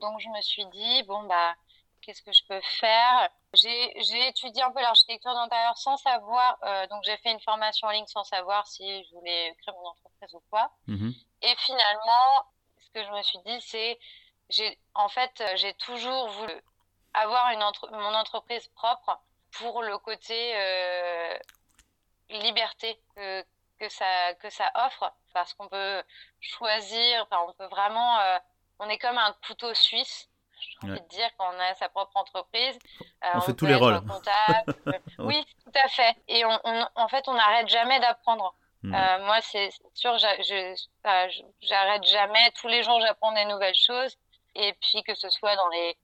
Donc, 0.00 0.20
je 0.20 0.28
me 0.28 0.40
suis 0.42 0.66
dit, 0.66 1.02
bon, 1.04 1.22
bah, 1.24 1.54
qu'est-ce 2.06 2.22
que 2.22 2.32
je 2.32 2.42
peux 2.48 2.60
faire? 2.60 3.28
J'ai 3.52 4.28
étudié 4.28 4.62
un 4.62 4.70
peu 4.70 4.80
l'architecture 4.80 5.34
d'intérieur 5.34 5.76
sans 5.76 5.96
savoir, 5.96 6.56
euh, 6.62 6.86
donc 6.86 7.02
j'ai 7.04 7.16
fait 7.18 7.32
une 7.32 7.40
formation 7.40 7.88
en 7.88 7.90
ligne 7.90 8.06
sans 8.06 8.24
savoir 8.24 8.66
si 8.66 9.04
je 9.04 9.14
voulais 9.14 9.54
créer 9.60 9.74
mon 9.74 9.88
entreprise 9.88 10.34
ou 10.34 10.42
quoi. 10.50 10.70
Mhm. 10.86 11.12
Et 11.42 11.54
finalement, 11.56 12.46
ce 12.78 12.90
que 12.90 13.04
je 13.04 13.10
me 13.10 13.22
suis 13.22 13.38
dit, 13.44 13.60
c'est, 13.60 13.98
j'ai, 14.50 14.78
en 14.94 15.08
fait, 15.08 15.42
j'ai 15.56 15.74
toujours 15.74 16.28
voulu 16.28 16.54
avoir 17.14 17.50
une 17.50 17.64
mon 17.92 18.14
entreprise 18.14 18.68
propre 18.68 19.18
pour 19.52 19.82
le 19.82 19.98
côté 19.98 20.52
euh, 20.54 21.38
liberté 22.28 23.00
que, 23.14 23.42
que, 23.78 23.88
ça, 23.88 24.34
que 24.34 24.50
ça 24.50 24.70
offre, 24.74 25.12
parce 25.32 25.54
qu'on 25.54 25.68
peut 25.68 26.02
choisir, 26.40 27.22
enfin, 27.22 27.44
on 27.48 27.52
peut 27.52 27.66
vraiment, 27.66 28.20
euh, 28.20 28.38
on 28.78 28.88
est 28.88 28.98
comme 28.98 29.18
un 29.18 29.34
couteau 29.46 29.72
suisse 29.74 30.28
j'ai 30.58 30.88
envie 30.88 31.00
de 31.00 31.08
dire 31.08 31.28
qu'on 31.36 31.58
a 31.58 31.74
sa 31.74 31.88
propre 31.88 32.16
entreprise. 32.16 32.78
Euh, 33.24 33.28
on, 33.34 33.40
fait 33.40 33.54
tous 33.54 33.66
les 33.66 33.74
rôles. 33.74 34.00
oui, 35.18 35.44
tout 35.64 35.72
à 35.74 35.88
fait. 35.88 36.16
Et 36.28 36.44
on, 36.44 36.58
en 36.94 37.08
fait, 37.08 37.28
on 37.28 37.34
n'arrête 37.34 37.68
jamais 37.68 38.00
d'apprendre. 38.00 38.54
Hmm. 38.82 38.94
Euh, 38.94 39.24
moi, 39.24 39.40
c'est 39.42 39.70
sûr, 39.94 40.16
j'arrête 40.18 42.04
jamais. 42.04 42.50
Tous 42.60 42.68
les 42.68 42.82
jours, 42.82 43.00
j'apprends 43.00 43.32
des 43.32 43.44
nouvelles 43.46 43.74
choses. 43.74 44.16
Et 44.54 44.72
puis, 44.80 45.02
que 45.02 45.14
ce 45.14 45.28
soit 45.28 45.56
dans 45.56 45.68
les, 45.68 45.96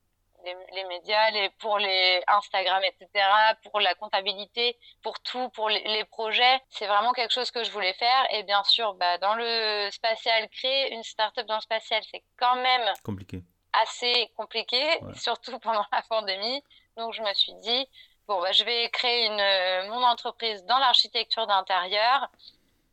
les, 0.44 0.84
médias, 0.84 1.30
les, 1.30 1.50
pour 1.58 1.78
les 1.78 2.22
Instagram, 2.26 2.82
etc., 2.84 3.24
pour 3.70 3.80
la 3.80 3.94
comptabilité, 3.94 4.78
pour 5.02 5.18
tout, 5.20 5.48
pour 5.50 5.68
les, 5.68 6.04
projets, 6.04 6.60
c'est 6.70 6.86
vraiment 6.86 7.12
quelque 7.12 7.32
chose 7.32 7.50
que 7.50 7.64
je 7.64 7.70
voulais 7.70 7.94
faire. 7.94 8.26
Et 8.30 8.42
bien 8.42 8.62
sûr, 8.64 8.94
bah, 8.94 9.18
dans 9.18 9.34
le 9.34 9.88
spatial, 9.90 10.48
créer 10.50 10.92
une 10.92 11.02
start-up 11.02 11.46
dans 11.46 11.56
le 11.56 11.60
spatial, 11.60 12.02
c'est 12.10 12.22
quand 12.36 12.56
même 12.56 12.92
compliqué 13.04 13.42
assez 13.72 14.30
compliqué, 14.36 14.82
surtout 15.16 15.58
pendant 15.58 15.84
la 15.92 16.02
pandémie. 16.02 16.62
Donc 16.96 17.14
je 17.14 17.22
me 17.22 17.32
suis 17.34 17.54
dit, 17.54 17.88
bon, 18.26 18.40
bah, 18.40 18.52
je 18.52 18.64
vais 18.64 18.88
créer 18.90 19.26
une, 19.26 19.90
mon 19.90 20.02
entreprise 20.04 20.64
dans 20.64 20.78
l'architecture 20.78 21.46
d'intérieur. 21.46 22.28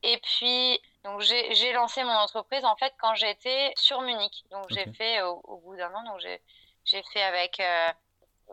Et 0.04 0.18
puis, 0.18 0.80
donc 1.04 1.20
j'ai 1.22 1.74
lancé 1.74 2.04
mon 2.04 2.14
entreprise 2.14 2.64
en 2.64 2.76
fait 2.78 2.94
quand 3.00 3.14
j'étais 3.16 3.74
sur 3.76 4.02
Munich. 4.02 4.46
Donc 4.52 4.66
j'ai 4.70 4.86
fait 4.94 5.22
au, 5.22 5.62
bout 5.64 5.76
d'un 5.76 5.94
an, 5.94 6.04
donc 6.04 6.20
j'ai 6.20 6.42
fait 6.86 7.24
avec, 7.24 7.60
euh, 7.60 7.92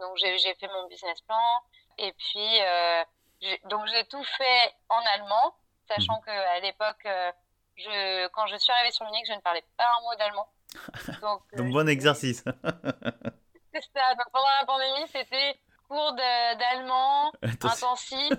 donc 0.01 0.17
j'ai 0.17 0.55
fait 0.55 0.69
mon 0.69 0.87
business 0.89 1.21
plan. 1.23 1.61
Et 1.99 2.13
puis, 2.13 2.61
euh, 2.61 3.05
donc 3.71 3.87
j'ai 3.87 4.05
tout 4.07 4.25
fait 4.25 4.75
en 4.89 5.01
allemand, 5.15 5.57
sachant 5.89 6.19
mmh. 6.21 6.25
qu'à 6.25 6.61
l'époque, 6.61 7.07
je, 7.77 8.29
quand 8.29 8.47
je 8.47 8.57
suis 8.57 8.73
arrivée 8.73 8.91
sur 8.91 9.05
Munich, 9.07 9.25
je 9.29 9.35
ne 9.35 9.41
parlais 9.41 9.65
pas 9.77 9.85
un 9.99 10.03
mot 10.03 10.15
d'allemand. 10.17 10.49
Donc, 11.23 11.43
bon 11.73 11.89
exercice. 11.89 12.45
c'est 13.73 13.85
ça. 13.95 14.15
Donc, 14.15 14.31
pendant 14.33 14.49
la 14.61 14.67
pandémie, 14.67 15.09
c'était 15.09 15.59
cours 15.89 16.13
d'allemand 16.15 17.33
intensif, 17.43 18.33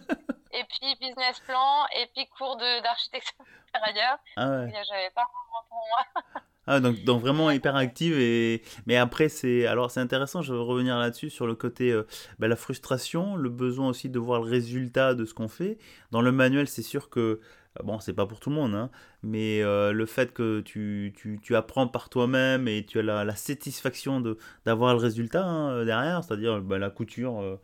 et 0.51 0.63
puis 0.65 0.95
business 0.99 1.39
plan, 1.41 1.85
et 1.95 2.07
puis 2.07 2.27
cours 2.29 2.57
d'architecture 2.57 3.45
intérieure. 3.73 4.17
Ah 4.35 4.49
ouais. 4.49 4.83
J'avais 4.87 5.09
pas 5.11 5.25
vraiment 5.25 5.65
pour 5.69 5.87
moi. 5.87 6.41
Ah, 6.69 6.81
donc, 6.81 7.21
vraiment 7.21 7.49
hyper 7.49 7.77
active 7.77 8.19
et 8.19 8.61
mais 8.87 8.97
après 8.97 9.29
c'est 9.29 9.65
alors 9.65 9.89
c'est 9.89 10.01
intéressant 10.01 10.41
je 10.41 10.53
veux 10.53 10.59
revenir 10.59 10.97
là-dessus 10.97 11.29
sur 11.29 11.47
le 11.47 11.55
côté 11.55 11.93
euh, 11.93 12.03
bah, 12.39 12.49
la 12.49 12.57
frustration 12.57 13.37
le 13.37 13.49
besoin 13.49 13.87
aussi 13.87 14.09
de 14.09 14.19
voir 14.19 14.41
le 14.41 14.49
résultat 14.49 15.13
de 15.13 15.23
ce 15.23 15.33
qu'on 15.33 15.47
fait. 15.47 15.77
Dans 16.11 16.21
le 16.21 16.33
manuel 16.33 16.67
c'est 16.67 16.81
sûr 16.81 17.09
que 17.09 17.19
euh, 17.19 17.83
bon 17.85 18.01
c'est 18.01 18.11
pas 18.11 18.25
pour 18.25 18.41
tout 18.41 18.49
le 18.49 18.57
monde 18.57 18.75
hein, 18.75 18.89
mais 19.23 19.61
euh, 19.63 19.93
le 19.93 20.05
fait 20.05 20.33
que 20.33 20.59
tu, 20.59 21.13
tu, 21.41 21.55
apprends 21.55 21.87
par 21.87 22.09
toi-même 22.09 22.67
et 22.67 22.85
tu 22.85 22.99
as 22.99 23.03
la, 23.03 23.23
la 23.23 23.35
satisfaction 23.37 24.21
d'avoir 24.65 24.93
le 24.93 24.99
résultat 24.99 25.45
hein, 25.45 25.85
derrière 25.85 26.21
c'est-à-dire 26.25 26.61
bah, 26.61 26.77
la 26.77 26.89
couture 26.89 27.59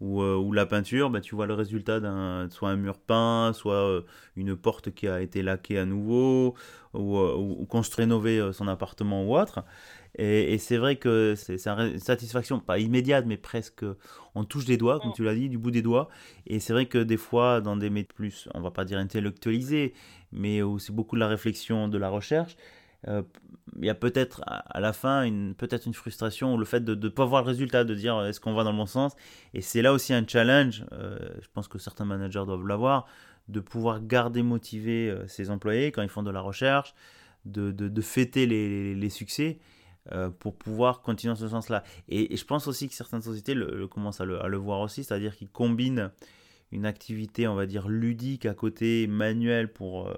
ou, 0.00 0.22
euh, 0.22 0.36
ou 0.36 0.52
la 0.52 0.66
peinture, 0.66 1.10
bah, 1.10 1.20
tu 1.20 1.34
vois 1.34 1.46
le 1.46 1.54
résultat 1.54 2.00
d'un 2.00 2.48
soit 2.50 2.70
un 2.70 2.76
mur 2.76 2.98
peint, 2.98 3.52
soit 3.54 3.74
euh, 3.74 4.02
une 4.36 4.56
porte 4.56 4.92
qui 4.92 5.08
a 5.08 5.20
été 5.20 5.42
laquée 5.42 5.78
à 5.78 5.84
nouveau, 5.84 6.54
ou, 6.92 7.18
euh, 7.18 7.34
ou, 7.36 7.64
qu'on 7.66 7.82
se 7.82 7.94
rénover 7.94 8.50
son 8.52 8.68
appartement 8.68 9.24
ou 9.24 9.36
autre. 9.36 9.64
Et, 10.16 10.54
et 10.54 10.58
c'est 10.58 10.76
vrai 10.76 10.96
que 10.96 11.34
c'est 11.36 11.66
une 11.66 11.98
satisfaction, 11.98 12.60
pas 12.60 12.78
immédiate, 12.78 13.24
mais 13.26 13.36
presque, 13.36 13.84
on 14.34 14.44
touche 14.44 14.64
des 14.64 14.76
doigts, 14.76 15.00
comme 15.00 15.10
mm. 15.10 15.14
tu 15.14 15.24
l'as 15.24 15.34
dit, 15.34 15.48
du 15.48 15.58
bout 15.58 15.72
des 15.72 15.82
doigts. 15.82 16.08
Et 16.46 16.60
c'est 16.60 16.72
vrai 16.72 16.86
que 16.86 16.98
des 16.98 17.16
fois, 17.16 17.60
dans 17.60 17.76
des 17.76 17.90
métiers 17.90 18.14
plus, 18.14 18.48
on 18.54 18.60
va 18.60 18.70
pas 18.70 18.84
dire 18.84 18.98
intellectualisés, 18.98 19.94
mais 20.32 20.62
où 20.62 20.78
c'est 20.78 20.92
beaucoup 20.92 21.16
de 21.16 21.20
la 21.20 21.28
réflexion, 21.28 21.88
de 21.88 21.98
la 21.98 22.10
recherche, 22.10 22.56
euh, 22.56 22.83
il 23.76 23.84
y 23.84 23.90
a 23.90 23.94
peut-être 23.94 24.42
à 24.46 24.80
la 24.80 24.92
fin 24.92 25.22
une 25.22 25.54
peut-être 25.54 25.86
une 25.86 25.94
frustration 25.94 26.54
ou 26.54 26.58
le 26.58 26.64
fait 26.64 26.84
de 26.84 26.94
ne 26.94 27.08
pas 27.08 27.24
voir 27.24 27.42
le 27.42 27.48
résultat, 27.48 27.84
de 27.84 27.94
dire 27.94 28.24
est-ce 28.24 28.40
qu'on 28.40 28.54
va 28.54 28.64
dans 28.64 28.72
le 28.72 28.76
bon 28.76 28.86
sens? 28.86 29.14
Et 29.52 29.60
c'est 29.60 29.82
là 29.82 29.92
aussi 29.92 30.12
un 30.12 30.26
challenge, 30.26 30.84
euh, 30.92 31.18
je 31.40 31.48
pense 31.52 31.68
que 31.68 31.78
certains 31.78 32.04
managers 32.04 32.44
doivent 32.46 32.66
l'avoir, 32.66 33.06
de 33.48 33.60
pouvoir 33.60 34.04
garder 34.04 34.42
motivés 34.42 35.10
euh, 35.10 35.26
ses 35.28 35.50
employés 35.50 35.92
quand 35.92 36.02
ils 36.02 36.08
font 36.08 36.22
de 36.22 36.30
la 36.30 36.40
recherche, 36.40 36.94
de, 37.44 38.00
fêter 38.00 38.46
les, 38.46 39.10
succès 39.10 39.58
pour 40.38 40.56
pouvoir 40.56 41.02
continuer 41.02 41.34
dans 41.34 41.40
ce 41.40 41.48
sens-là. 41.48 41.82
Et, 42.08 42.34
je 42.34 42.44
pense 42.44 42.66
aussi 42.68 42.88
que 42.88 42.94
certaines 42.94 43.20
sociétés 43.20 43.54
commencent 43.90 44.22
à 44.22 44.24
le, 44.24 44.56
voir 44.56 44.80
aussi, 44.80 45.04
c'est-à-dire 45.04 45.36
qu'ils 45.36 45.50
combinent 45.50 46.10
une 46.72 46.86
activité, 46.86 47.46
on 47.46 47.54
va 47.54 47.66
dire, 47.66 47.86
ludique 47.86 48.46
à 48.46 48.54
côté, 48.54 49.06
manuelle 49.06 49.70
pour 49.70 50.10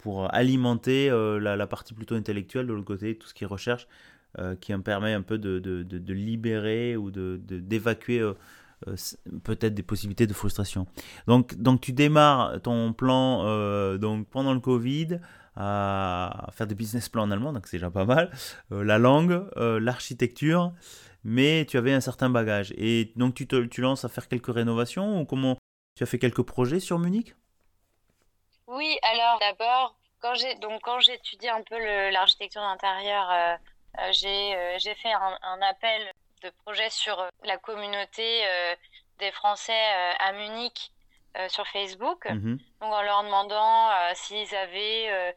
pour 0.00 0.32
alimenter 0.34 1.10
euh, 1.10 1.38
la, 1.38 1.66
partie 1.66 1.94
plutôt 1.94 2.14
intellectuelle 2.14 2.66
de 2.66 2.72
l'autre 2.72 2.86
côté, 2.86 3.16
tout 3.16 3.28
ce 3.28 3.34
qui 3.34 3.44
est 3.44 3.46
recherche, 3.46 3.86
euh, 4.38 4.56
qui 4.56 4.74
en 4.74 4.80
permet 4.80 5.12
un 5.12 5.22
peu 5.22 5.38
de, 5.38 5.58
de, 5.58 5.82
de, 5.82 6.14
libérer 6.14 6.96
ou 6.96 7.10
d'évacuer 7.10 8.20
euh, 8.20 8.34
peut-être 9.44 9.74
des 9.74 9.82
possibilités 9.82 10.26
de 10.26 10.32
frustration. 10.32 10.86
Donc, 11.26 11.54
donc 11.56 11.80
tu 11.80 11.92
démarres 11.92 12.62
ton 12.62 12.92
plan 12.92 13.44
donc 13.98 14.26
pendant 14.28 14.54
le 14.54 14.60
Covid 14.60 15.20
à 15.56 16.48
faire 16.52 16.66
des 16.66 16.74
business 16.74 17.08
plans 17.08 17.24
en 17.24 17.30
allemand, 17.30 17.52
donc 17.52 17.66
c'est 17.66 17.76
déjà 17.76 17.90
pas 17.90 18.06
mal, 18.06 18.30
la 18.70 18.98
langue, 18.98 19.44
l'architecture, 19.56 20.72
mais 21.24 21.66
tu 21.68 21.76
avais 21.76 21.92
un 21.92 22.00
certain 22.00 22.30
bagage. 22.30 22.72
Et 22.78 23.12
donc 23.16 23.34
tu 23.34 23.46
te 23.46 23.66
tu 23.66 23.82
lances 23.82 24.06
à 24.06 24.08
faire 24.08 24.28
quelques 24.28 24.54
rénovations 24.54 25.20
ou 25.20 25.24
comment 25.26 25.58
tu 25.96 26.02
as 26.02 26.06
fait 26.06 26.18
quelques 26.18 26.42
projets 26.42 26.80
sur 26.80 26.98
Munich? 26.98 27.34
Oui, 28.70 28.98
alors 29.02 29.38
d'abord, 29.40 29.96
quand 30.20 30.34
j'ai 30.34 30.54
donc 30.56 30.80
quand 30.82 31.00
j'étudie 31.00 31.48
un 31.48 31.62
peu 31.62 31.76
l'architecture 32.10 32.60
d'intérieur, 32.60 33.28
euh, 33.30 33.56
euh, 33.98 34.12
euh, 34.24 34.74
j'ai 34.78 34.94
fait 34.94 35.12
un, 35.12 35.62
appel 35.62 36.12
de 36.42 36.50
projet 36.64 36.88
sur 36.88 37.28
la 37.44 37.58
communauté 37.58 38.44
des 39.18 39.32
Français 39.32 39.86
à 40.20 40.32
Munich 40.32 40.92
sur 41.48 41.66
Facebook, 41.66 42.26
mmh 42.30 42.56
donc 42.80 42.92
en 42.94 43.02
leur 43.02 43.24
demandant 43.24 43.90
s'ils 44.14 44.54
avaient 44.54 45.34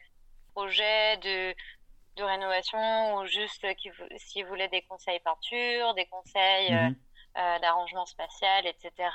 projet 0.53 1.17
de 1.17 1.55
de 2.15 2.23
rénovation 2.23 3.15
ou 3.15 3.25
juste 3.25 3.65
s'ils 4.17 4.45
voulaient 4.45 4.69
des 4.69 4.83
conseils 4.83 5.19
peinture, 5.21 5.95
des 5.95 6.05
conseils 6.05 6.71
mmh 6.71 6.95
d'arrangement 7.61 8.05
spatial, 8.05 8.67
etc. 8.67 9.09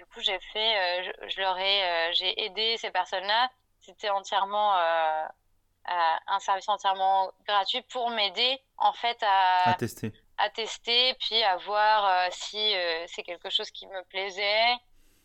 Du 0.00 0.06
coup, 0.06 0.20
j'ai 0.20 0.38
fait, 0.54 1.02
euh, 1.02 1.12
je, 1.28 1.40
leur 1.42 1.58
ai, 1.58 1.84
euh, 1.84 2.12
j'ai 2.14 2.44
aidé 2.46 2.78
ces 2.78 2.90
personnes-là. 2.90 3.50
C'était 3.82 4.08
entièrement 4.08 4.74
euh, 4.74 5.26
un 6.26 6.38
service 6.38 6.70
entièrement 6.70 7.30
gratuit 7.46 7.82
pour 7.82 8.08
m'aider 8.08 8.62
en 8.78 8.94
fait 8.94 9.18
à, 9.20 9.74
tester, 9.74 10.10
à 10.38 10.48
tester, 10.48 11.12
puis 11.20 11.42
à 11.42 11.58
voir 11.58 12.32
si 12.32 12.72
c'est 13.08 13.22
quelque 13.22 13.50
chose 13.50 13.70
qui 13.70 13.86
me 13.88 14.02
plaisait, 14.04 14.74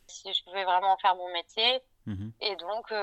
si 0.08 0.34
je 0.34 0.44
pouvais 0.44 0.66
vraiment 0.66 0.98
faire 0.98 1.16
mon 1.16 1.32
métier. 1.32 1.82
Mhm. 2.06 2.34
Et 2.42 2.58
donc, 2.58 2.94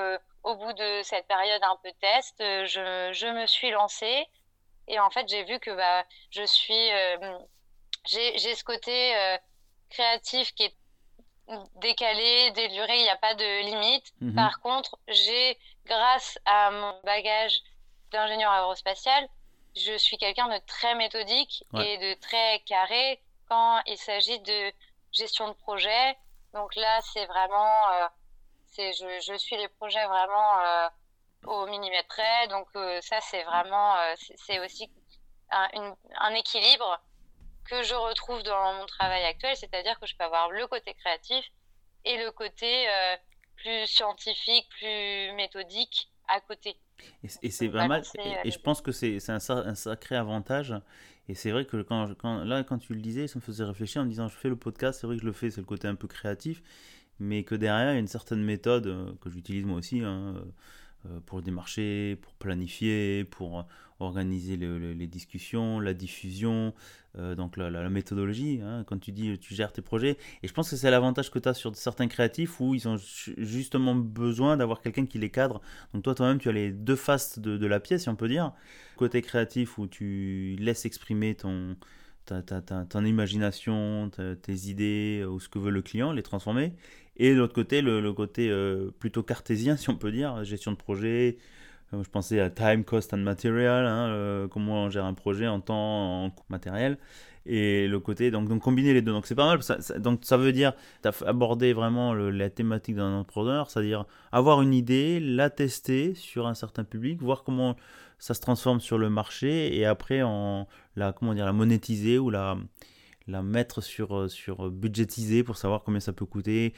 au 0.43 0.55
bout 0.55 0.73
de 0.73 1.01
cette 1.01 1.25
période 1.25 1.63
un 1.63 1.77
peu 1.77 1.91
test, 2.01 2.35
je, 2.37 3.09
je 3.13 3.27
me 3.27 3.47
suis 3.47 3.71
lancée. 3.71 4.27
Et 4.87 4.99
en 4.99 5.09
fait, 5.09 5.27
j'ai 5.27 5.43
vu 5.43 5.59
que 5.59 5.71
bah, 5.71 6.05
je 6.29 6.43
suis, 6.43 6.89
j'ai 8.05 8.55
ce 8.55 8.63
côté 8.63 9.15
créatif 9.89 10.53
qui 10.53 10.65
est 10.65 10.75
décalé, 11.75 12.51
déluré, 12.51 12.97
il 12.97 13.03
n'y 13.03 13.09
a 13.09 13.17
pas 13.17 13.33
de 13.33 13.65
limite. 13.65 14.13
Mhm. 14.21 14.35
Par 14.35 14.59
contre, 14.61 14.97
j'ai, 15.07 15.57
grâce 15.85 16.39
à 16.45 16.71
mon 16.71 16.99
bagage 17.03 17.61
d'ingénieur 18.11 18.51
aérospatial, 18.51 19.27
je 19.75 19.97
suis 19.97 20.17
quelqu'un 20.17 20.47
de 20.47 20.59
très 20.67 20.95
méthodique 20.95 21.63
et 21.79 21.97
de 21.97 22.13
très 22.19 22.59
carré 22.59 23.19
quand 23.49 23.81
il 23.87 23.97
s'agit 23.97 24.39
de 24.39 24.71
gestion 25.11 25.47
de 25.47 25.53
projet. 25.53 26.15
Donc 26.53 26.75
là, 26.75 27.01
c'est 27.01 27.25
vraiment, 27.25 27.89
euh, 27.93 28.07
c'est, 28.67 28.93
je, 28.93 29.19
je, 29.27 29.33
suis 29.35 29.57
les 29.57 29.67
projets 29.67 30.05
vraiment 30.05 30.59
euh, 30.59 30.89
au 31.45 31.65
millimètre 31.65 32.07
près. 32.07 32.47
Donc 32.49 32.67
euh, 32.75 33.01
ça, 33.01 33.19
c'est 33.21 33.43
vraiment, 33.43 33.95
c'est 34.15 34.59
aussi 34.59 34.91
un, 35.49 35.95
un 36.19 36.33
équilibre 36.35 36.99
que 37.69 37.83
je 37.83 37.93
retrouve 37.93 38.43
dans 38.43 38.73
mon 38.73 38.85
travail 38.85 39.23
actuel, 39.23 39.55
c'est-à-dire 39.55 39.99
que 39.99 40.07
je 40.07 40.15
peux 40.15 40.23
avoir 40.23 40.51
le 40.51 40.67
côté 40.67 40.93
créatif 40.93 41.45
et 42.05 42.17
le 42.17 42.31
côté 42.31 42.87
euh, 42.89 43.15
plus 43.57 43.87
scientifique, 43.87 44.67
plus 44.69 45.31
méthodique 45.33 46.09
à 46.27 46.39
côté. 46.41 46.75
Et, 47.23 47.49
c'est 47.49 47.69
pas 47.69 47.87
mal, 47.87 48.03
et, 48.43 48.51
je 48.51 48.59
pense 48.59 48.81
que 48.81 48.91
c'est 48.91 49.17
un, 49.29 49.39
un, 49.49 49.75
sacré 49.75 50.15
avantage. 50.15 50.73
Et 51.27 51.35
c'est 51.35 51.51
vrai 51.51 51.65
que 51.65 51.81
quand, 51.81 52.13
quand, 52.15 52.43
là, 52.43 52.63
quand 52.63 52.79
tu 52.79 52.93
le 52.93 53.01
disais, 53.01 53.27
ça 53.27 53.39
me 53.39 53.41
faisait 53.41 53.63
réfléchir 53.63 54.01
en 54.01 54.05
me 54.05 54.09
disant 54.09 54.27
je 54.27 54.37
fais 54.37 54.49
le 54.49 54.55
podcast, 54.55 54.99
c'est 54.99 55.07
vrai 55.07 55.15
que 55.15 55.21
je 55.21 55.25
le 55.25 55.33
fais, 55.33 55.49
c'est 55.49 55.61
le 55.61 55.65
côté 55.65 55.87
un 55.87 55.95
peu 55.95 56.07
créatif, 56.07 56.61
mais 57.19 57.43
que 57.43 57.55
derrière, 57.55 57.91
il 57.91 57.93
y 57.93 57.97
a 57.97 57.99
une 57.99 58.07
certaine 58.07 58.43
méthode 58.43 58.87
euh, 58.87 59.11
que 59.21 59.29
j'utilise 59.29 59.65
moi 59.65 59.77
aussi. 59.77 60.01
Hein, 60.01 60.35
euh, 61.05 61.19
pour 61.25 61.41
démarcher, 61.41 62.17
pour 62.21 62.33
planifier, 62.35 63.25
pour 63.25 63.65
organiser 63.99 64.57
les 64.57 65.07
discussions, 65.07 65.79
la 65.79 65.93
diffusion, 65.93 66.73
euh, 67.19 67.35
donc 67.35 67.57
la, 67.57 67.89
méthodologie, 67.89 68.59
hein, 68.63 68.83
quand 68.87 68.97
tu 68.99 69.11
dis 69.11 69.37
tu 69.37 69.53
gères 69.53 69.71
tes 69.71 69.83
projets. 69.83 70.17
Et 70.41 70.47
je 70.47 70.53
pense 70.53 70.69
que 70.71 70.75
c'est 70.75 70.89
l'avantage 70.89 71.29
que 71.29 71.37
tu 71.37 71.47
as 71.47 71.53
sur 71.53 71.75
certains 71.75 72.07
créatifs 72.07 72.59
où 72.59 72.73
ils 72.73 72.87
ont 72.87 72.97
justement 73.37 73.93
besoin 73.93 74.57
d'avoir 74.57 74.81
quelqu'un 74.81 75.05
qui 75.05 75.19
les 75.19 75.29
cadre. 75.29 75.61
Donc 75.93 76.03
toi, 76.03 76.15
toi-même, 76.15 76.39
tu 76.39 76.49
as 76.49 76.53
les 76.53 76.71
deux 76.71 76.95
faces 76.95 77.37
de, 77.37 77.65
la 77.67 77.79
pièce, 77.79 78.03
si 78.03 78.09
on 78.09 78.15
peut 78.15 78.27
dire. 78.27 78.53
Côté 78.97 79.21
créatif 79.21 79.77
où 79.77 79.85
tu 79.85 80.55
laisses 80.59 80.85
exprimer 80.85 81.35
ton, 81.35 81.75
imagination, 82.95 84.09
tes 84.41 84.67
idées 84.67 85.23
ou 85.29 85.39
ce 85.39 85.49
que 85.49 85.59
veut 85.59 85.71
le 85.71 85.83
client, 85.83 86.13
les 86.13 86.23
transformer. 86.23 86.73
Et 87.17 87.33
de 87.33 87.37
l'autre 87.37 87.53
côté, 87.53 87.83
le, 87.83 88.11
côté 88.11 88.49
euh, 88.49 88.89
plutôt 88.97 89.21
cartésien, 89.21 89.77
si 89.77 89.89
on 89.91 89.97
peut 89.97 90.11
dire, 90.11 90.43
gestion 90.43 90.71
de 90.71 90.77
projet. 90.77 91.37
Je 92.01 92.09
pensais 92.09 92.39
à 92.39 92.49
time, 92.49 92.83
cost 92.83 93.13
and 93.13 93.17
material, 93.17 93.85
hein, 93.85 94.07
euh, 94.09 94.47
comment 94.47 94.85
on 94.85 94.89
gère 94.89 95.05
un 95.05 95.13
projet 95.13 95.47
en 95.47 95.59
temps, 95.59 96.25
en 96.25 96.31
matériel. 96.49 96.97
Et 97.45 97.87
le 97.87 97.99
côté, 97.99 98.31
donc, 98.31 98.47
donc 98.47 98.61
combiner 98.61 98.93
les 98.93 99.01
deux. 99.01 99.11
Donc 99.11 99.27
c'est 99.27 99.35
pas 99.35 99.45
mal. 99.45 99.59
Donc 99.99 100.21
ça 100.23 100.37
veut 100.37 100.53
dire, 100.53 100.73
abordé 101.25 101.73
vraiment 101.73 102.13
la 102.13 102.49
thématique 102.49 102.95
d'un 102.95 103.13
entrepreneur, 103.13 103.69
c'est-à-dire 103.69 104.05
avoir 104.31 104.61
une 104.61 104.73
idée, 104.73 105.19
la 105.19 105.49
tester 105.49 106.13
sur 106.15 106.47
un 106.47 106.53
certain 106.53 106.83
public, 106.83 107.21
voir 107.21 107.43
comment 107.43 107.75
ça 108.17 108.33
se 108.33 108.39
transforme 108.39 108.79
sur 108.79 108.97
le 108.97 109.09
marché 109.09 109.77
et 109.77 109.85
après 109.85 110.21
en, 110.23 110.67
la, 110.95 111.11
comment 111.11 111.33
dire, 111.33 111.45
la 111.45 111.51
monétiser 111.51 112.17
ou 112.17 112.29
la, 112.29 112.57
la 113.27 113.43
mettre 113.43 113.81
sur, 113.81 114.31
sur 114.31 114.71
budgétiser 114.71 115.43
pour 115.43 115.57
savoir 115.57 115.83
combien 115.83 115.99
ça 115.99 116.13
peut 116.13 116.25
coûter, 116.25 116.73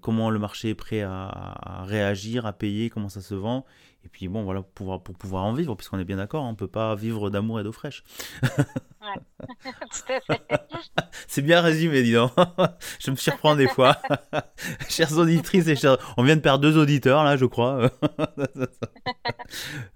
comment 0.00 0.30
le 0.30 0.38
marché 0.38 0.70
est 0.70 0.74
prêt 0.74 1.02
à, 1.02 1.84
réagir, 1.84 2.46
à 2.46 2.52
payer, 2.52 2.90
comment 2.90 3.08
ça 3.08 3.20
se 3.20 3.34
vend. 3.34 3.64
Et 4.04 4.08
puis 4.08 4.28
bon, 4.28 4.42
voilà, 4.42 4.62
pour 4.62 4.72
pouvoir, 4.72 5.02
pour 5.02 5.16
pouvoir 5.16 5.44
en 5.44 5.52
vivre, 5.52 5.74
puisqu'on 5.74 5.98
est 5.98 6.04
bien 6.04 6.16
d'accord, 6.16 6.44
on 6.44 6.52
ne 6.52 6.56
peut 6.56 6.68
pas 6.68 6.94
vivre 6.94 7.30
d'amour 7.30 7.60
et 7.60 7.64
d'eau 7.64 7.72
fraîche. 7.72 8.02
ouais, 8.42 9.48
C'est 11.28 11.42
bien 11.42 11.60
résumé, 11.60 12.02
dis 12.02 12.12
donc. 12.12 12.32
je 12.98 13.10
me 13.10 13.16
surprends 13.16 13.54
des 13.56 13.68
fois. 13.68 13.96
Chères 14.88 15.16
auditrices 15.16 15.66
et 15.68 15.76
chers... 15.76 15.96
On 16.16 16.22
vient 16.22 16.36
de 16.36 16.40
perdre 16.40 16.60
deux 16.60 16.76
auditeurs, 16.78 17.24
là, 17.24 17.36
je 17.36 17.44
crois. 17.46 17.90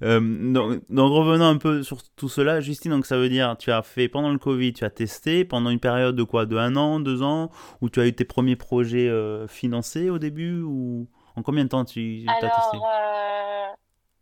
euh, 0.02 0.20
donc, 0.20 0.80
donc, 0.88 1.12
revenons 1.12 1.44
un 1.46 1.58
peu 1.58 1.82
sur 1.82 1.98
tout 2.16 2.28
cela. 2.28 2.60
Justine, 2.60 2.90
donc 2.92 3.06
ça 3.06 3.16
veut 3.16 3.28
dire, 3.28 3.56
tu 3.58 3.70
as 3.70 3.82
fait, 3.82 4.08
pendant 4.08 4.30
le 4.30 4.38
Covid, 4.38 4.72
tu 4.72 4.84
as 4.84 4.90
testé, 4.90 5.44
pendant 5.44 5.70
une 5.70 5.80
période 5.80 6.16
de 6.16 6.22
quoi? 6.22 6.46
De 6.46 6.56
un 6.56 6.76
an, 6.76 7.00
deux 7.00 7.22
ans? 7.22 7.50
Où 7.80 7.90
tu 7.90 8.00
as 8.00 8.06
eu 8.06 8.14
tes 8.14 8.24
premiers 8.24 8.56
projets 8.56 9.08
euh, 9.08 9.46
financés 9.46 10.10
au 10.10 10.18
début? 10.18 10.62
Ou... 10.62 11.08
En 11.36 11.42
combien 11.42 11.64
de 11.64 11.68
temps 11.68 11.84
tu 11.84 12.24
as 12.28 12.40
testé? 12.40 12.76
euh, 12.76 13.66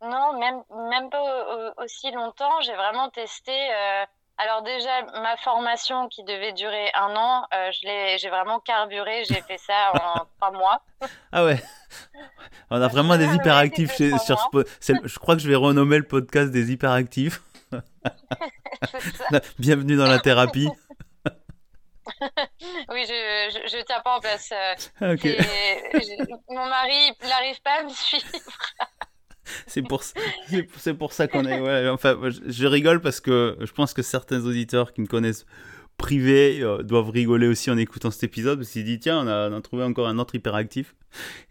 Non, 0.09 0.39
même, 0.39 0.61
même 0.89 1.09
pas 1.09 1.73
aussi 1.83 2.11
longtemps. 2.11 2.61
J'ai 2.61 2.75
vraiment 2.75 3.09
testé... 3.09 3.51
Alors 4.37 4.63
déjà, 4.63 5.01
ma 5.21 5.37
formation 5.37 6.09
qui 6.09 6.23
devait 6.25 6.51
durer 6.51 6.91
un 6.93 7.15
an, 7.15 7.47
euh, 7.53 7.71
j'ai 7.71 8.29
vraiment 8.29 8.59
carburé, 8.59 9.23
j'ai 9.29 9.41
fait 9.41 9.57
ça 9.57 9.93
en 9.93 10.25
trois 10.37 10.51
mois. 10.51 10.81
Ah 11.31 11.45
ouais, 11.45 11.63
on 12.69 12.81
a 12.81 12.87
vraiment 12.89 13.17
des 13.17 13.33
hyperactifs 13.33 13.95
chez, 13.95 14.17
sur 14.17 14.37
ce 14.81 14.93
Je 15.03 15.19
crois 15.19 15.35
que 15.35 15.41
je 15.41 15.47
vais 15.47 15.55
renommer 15.55 15.97
le 15.97 16.07
podcast 16.07 16.51
des 16.51 16.71
hyperactifs. 16.71 17.41
Bienvenue 19.59 19.95
dans 19.95 20.07
la 20.07 20.19
thérapie. 20.19 20.69
oui, 22.89 23.05
je, 23.07 23.67
je, 23.67 23.83
tiens 23.85 24.01
pas 24.01 24.17
en 24.17 24.19
place. 24.19 24.51
Euh, 24.51 25.15
mon 26.49 26.65
mari, 26.65 27.15
il 27.21 27.27
n'arrive 27.27 27.61
pas 27.61 27.79
à 27.79 27.83
me 27.83 27.89
suivre 27.89 28.25
c'est 29.67 29.81
pour, 29.81 30.03
c'est 30.77 30.93
pour 30.93 31.13
ça 31.13 31.27
qu'on 31.27 31.45
est. 31.45 31.59
Ouais, 31.59 31.89
enfin, 31.89 32.17
je 32.47 32.67
rigole 32.67 33.01
parce 33.01 33.19
que 33.19 33.57
je 33.61 33.71
pense 33.71 33.93
que 33.93 34.01
certains 34.01 34.45
auditeurs 34.45 34.93
qui 34.93 35.01
me 35.01 35.07
connaissent 35.07 35.45
privé 35.97 36.61
euh, 36.61 36.83
doivent 36.83 37.09
rigoler 37.09 37.47
aussi 37.47 37.71
en 37.71 37.77
écoutant 37.77 38.11
cet 38.11 38.23
épisode 38.23 38.59
parce 38.59 38.69
qu'ils 38.69 38.83
disent 38.83 38.99
tiens 39.01 39.23
on 39.23 39.27
a, 39.27 39.49
on 39.49 39.57
a, 39.57 39.61
trouvé 39.61 39.83
encore 39.83 40.07
un 40.07 40.19
autre 40.19 40.35
hyperactif. 40.35 40.95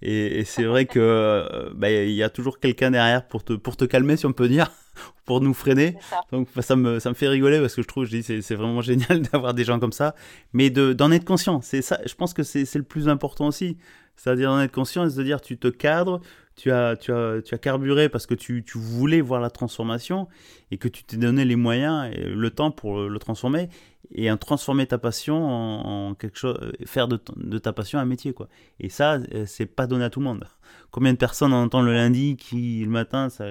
Et, 0.02 0.40
et 0.40 0.44
c'est 0.44 0.64
vrai 0.64 0.84
que 0.84 0.98
euh, 1.00 1.70
bah, 1.74 1.90
y 1.90 2.22
a 2.22 2.28
toujours 2.28 2.58
quelqu'un 2.58 2.90
derrière 2.90 3.26
pour 3.26 3.44
te, 3.44 3.54
pour 3.54 3.76
te 3.76 3.86
calmer 3.86 4.16
si 4.16 4.26
on 4.26 4.32
peut 4.32 4.48
dire 4.48 4.70
pour 5.24 5.40
nous 5.40 5.54
freiner. 5.54 5.96
Donc 6.30 6.48
ça 6.60 6.76
me, 6.76 6.98
ça 6.98 7.08
me 7.08 7.14
fait 7.14 7.28
rigoler 7.28 7.60
parce 7.60 7.74
que 7.74 7.82
je 7.82 7.88
trouve 7.88 8.04
je 8.04 8.18
dis 8.18 8.22
c'est 8.22 8.54
vraiment 8.54 8.80
génial 8.82 9.22
d'avoir 9.22 9.54
des 9.54 9.64
gens 9.64 9.78
comme 9.80 9.92
ça. 9.92 10.14
Mais 10.52 10.70
d'en 10.70 11.10
être 11.10 11.24
conscient 11.24 11.60
c'est 11.62 11.82
ça 11.82 12.00
je 12.04 12.14
pense 12.14 12.34
que 12.34 12.42
c'est 12.42 12.74
le 12.74 12.84
plus 12.84 13.08
important 13.08 13.46
aussi. 13.46 13.78
C'est-à-dire 14.16 14.50
d'en 14.50 14.60
être 14.60 14.72
conscient 14.72 15.04
et 15.04 15.06
de 15.06 15.12
se 15.12 15.22
dire 15.22 15.40
tu 15.40 15.58
te 15.58 15.68
cadres 15.68 16.20
tu 16.56 16.70
as, 16.70 16.96
tu 16.96 17.12
as, 17.12 17.42
tu 17.42 17.54
as 17.54 17.58
carburé 17.58 18.08
parce 18.08 18.26
que 18.26 18.34
tu, 18.34 18.64
tu 18.64 18.78
voulais 18.78 19.20
voir 19.20 19.40
la 19.40 19.50
transformation 19.50 20.28
et 20.70 20.78
que 20.78 20.88
tu 20.88 21.04
t'es 21.04 21.16
donné 21.16 21.44
les 21.44 21.56
moyens 21.56 22.12
et 22.12 22.20
le 22.22 22.50
temps 22.50 22.70
pour 22.70 23.00
le, 23.00 23.18
transformer 23.18 23.68
et 24.12 24.30
en 24.30 24.36
transformer 24.36 24.86
ta 24.86 24.98
passion 24.98 25.36
en, 25.36 26.14
quelque 26.14 26.38
chose, 26.38 26.56
euh, 26.62 26.72
faire 26.86 27.08
de, 27.08 27.18
ta 27.58 27.72
passion 27.72 27.98
un 27.98 28.04
métier 28.04 28.32
quoi. 28.32 28.48
Et 28.78 28.88
ça, 28.88 29.14
euh, 29.34 29.46
c'est 29.46 29.66
pas 29.66 29.86
donné 29.86 30.04
à 30.04 30.10
tout 30.10 30.20
le 30.20 30.26
monde. 30.26 30.46
Combien 30.90 31.12
de 31.12 31.18
personnes 31.18 31.52
on 31.52 31.64
entend 31.64 31.82
le 31.82 31.92
lundi 31.92 32.36
qui 32.36 32.84
le 32.84 32.90
matin, 32.90 33.30
ça, 33.30 33.46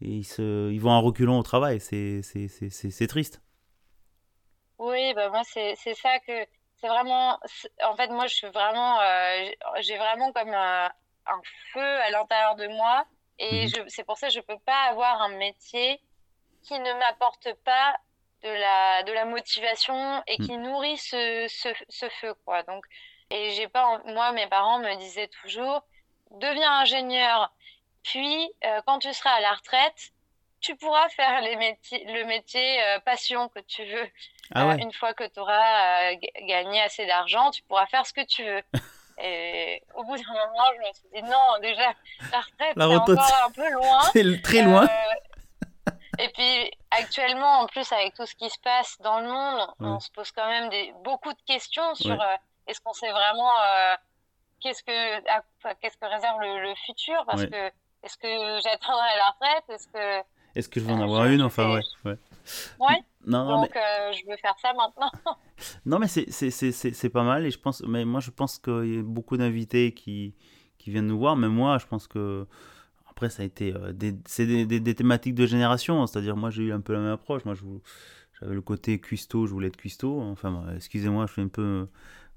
ils, 0.00 0.24
se, 0.24 0.70
ils 0.72 0.80
vont 0.80 0.90
en 0.90 1.02
reculant 1.02 1.38
au 1.38 1.42
travail, 1.42 1.78
c'est, 1.80 3.06
triste. 3.08 3.42
Oui, 4.78 5.14
bah 5.14 5.28
moi 5.30 5.42
c'est, 5.44 5.76
ça 5.76 6.18
que 6.26 6.32
c'est 6.80 6.88
vraiment. 6.88 7.38
En 7.84 7.94
fait, 7.94 8.08
moi 8.08 8.26
je 8.26 8.34
suis 8.34 8.48
vraiment, 8.48 9.00
euh, 9.00 9.46
j'ai 9.82 9.96
vraiment 9.96 10.32
comme 10.32 10.52
un 10.52 10.90
feu 11.72 12.00
à 12.02 12.10
l'intérieur 12.10 12.56
de 12.56 12.66
moi. 12.68 13.06
Et 13.38 13.66
mhm. 13.66 13.88
c'est 13.88 14.04
pour 14.04 14.16
ça 14.16 14.28
que 14.28 14.32
je 14.32 14.38
ne 14.38 14.44
peux 14.44 14.58
pas 14.60 14.82
avoir 14.84 15.22
un 15.22 15.36
métier 15.36 16.00
qui 16.62 16.78
ne 16.78 16.92
m'apporte 16.94 17.52
pas 17.64 17.96
de 18.42 18.48
la, 18.48 19.02
de 19.02 19.12
la 19.12 19.24
motivation 19.24 20.22
et 20.26 20.36
qui 20.36 20.52
mhm. 20.52 20.62
nourrit 20.62 20.98
ce, 20.98 21.46
ce, 21.88 22.08
feu. 22.20 22.34
Quoi. 22.44 22.62
Donc, 22.64 22.84
et 23.30 23.50
j'ai 23.50 23.68
pas, 23.68 24.00
moi, 24.06 24.32
mes 24.32 24.46
parents 24.46 24.78
me 24.78 24.94
disaient 24.96 25.30
toujours 25.42 25.82
deviens 26.40 26.80
ingénieur, 26.80 27.52
puis 28.02 28.50
euh, 28.64 28.80
quand 28.86 28.98
tu 28.98 29.12
seras 29.12 29.30
à 29.30 29.40
la 29.40 29.52
retraite, 29.54 30.12
tu 30.60 30.76
pourras 30.76 31.08
faire 31.10 31.40
les 31.42 31.56
métiers, 31.56 32.04
le 32.06 32.24
métier 32.24 32.82
euh, 32.82 32.98
passion 33.00 33.48
que 33.48 33.60
tu 33.60 33.84
veux. 33.84 34.10
Ah 34.54 34.70
euh, 34.70 34.76
une 34.76 34.92
fois 34.92 35.12
que 35.14 35.24
tu 35.24 35.38
auras 35.38 36.14
gagné 36.14 36.80
assez 36.80 37.06
d'argent, 37.06 37.50
tu 37.50 37.62
pourras 37.62 37.86
faire 37.86 38.06
ce 38.06 38.12
que 38.12 38.24
tu 38.24 38.44
veux. 38.44 38.62
Et 39.18 39.82
au 39.94 40.04
bout 40.04 40.16
d'un 40.16 40.32
moment, 40.32 40.64
je 40.74 40.88
me 40.88 40.92
suis 40.94 41.08
dit 41.14 41.22
non, 41.22 41.60
déjà, 41.62 41.92
la 42.32 42.40
retraite, 42.40 42.74
c'est 42.76 42.82
encore 42.82 43.46
un 43.46 43.50
peu 43.50 43.70
loin. 43.70 44.00
C'est 44.12 44.42
très 44.42 44.62
loin. 44.62 44.84
Euh, 44.84 45.90
et 46.18 46.28
puis, 46.28 46.70
actuellement, 46.90 47.60
en 47.60 47.66
plus, 47.66 47.90
avec 47.92 48.14
tout 48.14 48.26
ce 48.26 48.34
qui 48.34 48.50
se 48.50 48.58
passe 48.60 48.98
dans 49.00 49.20
le 49.20 49.28
monde, 49.28 49.68
on 49.80 50.00
se 50.00 50.10
pose 50.10 50.30
quand 50.32 50.48
même 50.48 50.68
des, 50.68 50.92
beaucoup 51.04 51.32
de 51.32 51.42
questions 51.46 51.94
sur 51.94 52.20
euh, 52.20 52.36
est-ce 52.66 52.80
qu'on 52.80 52.92
sait 52.92 53.10
vraiment 53.10 53.50
euh, 53.50 53.94
qu'est-ce 54.60 54.82
que, 54.82 55.20
qu'est-ce 55.80 55.96
que 55.96 56.06
réserve 56.06 56.40
le, 56.40 56.74
futur? 56.86 57.24
Parce 57.26 57.44
que 57.46 57.70
est-ce 58.02 58.18
que 58.18 58.60
j'atteindrai 58.62 59.16
la 59.16 59.30
retraite? 59.30 59.64
Est-ce 59.70 59.88
que. 59.88 60.24
Est-ce 60.56 60.68
que 60.68 60.80
je 60.80 60.86
vais 60.86 60.92
en 60.92 61.02
avoir 61.02 61.26
une? 61.26 61.42
Enfin, 61.42 61.80
ouais. 62.04 62.16
Ouais. 62.80 63.02
Non, 63.26 63.62
Donc, 63.62 63.74
euh, 63.76 64.12
je 64.12 64.30
veux 64.30 64.36
faire 64.36 64.54
ça 64.60 64.72
maintenant. 64.74 65.10
non, 65.86 65.98
mais 65.98 66.08
c'est 66.08 67.10
pas 67.10 67.22
mal. 67.22 67.46
Et 67.46 67.50
je 67.50 67.58
pense, 67.58 67.82
mais 67.82 68.04
moi, 68.04 68.20
je 68.20 68.30
pense 68.30 68.58
qu'il 68.58 68.94
y 68.94 68.98
a 68.98 69.02
beaucoup 69.02 69.36
d'invités 69.36 69.92
qui, 69.92 70.34
qui 70.78 70.90
viennent 70.90 71.06
nous 71.06 71.18
voir. 71.18 71.36
Mais 71.36 71.48
moi, 71.48 71.78
je 71.78 71.86
pense 71.86 72.06
que. 72.06 72.46
Après, 73.08 73.30
ça 73.30 73.42
a 73.42 73.46
été. 73.46 73.74
Euh, 73.74 73.92
des, 73.92 74.14
c'est 74.26 74.46
des, 74.46 74.80
des, 74.80 74.94
thématiques 74.94 75.34
de 75.34 75.46
génération. 75.46 76.06
C'est-à-dire, 76.06 76.36
moi, 76.36 76.50
j'ai 76.50 76.64
eu 76.64 76.72
un 76.72 76.80
peu 76.80 76.92
la 76.92 77.00
même 77.00 77.12
approche. 77.12 77.44
Moi, 77.44 77.54
j'avais 78.40 78.54
le 78.54 78.62
côté 78.62 79.00
cuistot, 79.00 79.46
je 79.46 79.52
voulais 79.52 79.68
être 79.68 79.76
cuistot. 79.76 80.20
Enfin, 80.20 80.64
excusez-moi, 80.74 81.26
je 81.26 81.32
fais 81.32 81.42
un 81.42 81.48
peu 81.48 81.86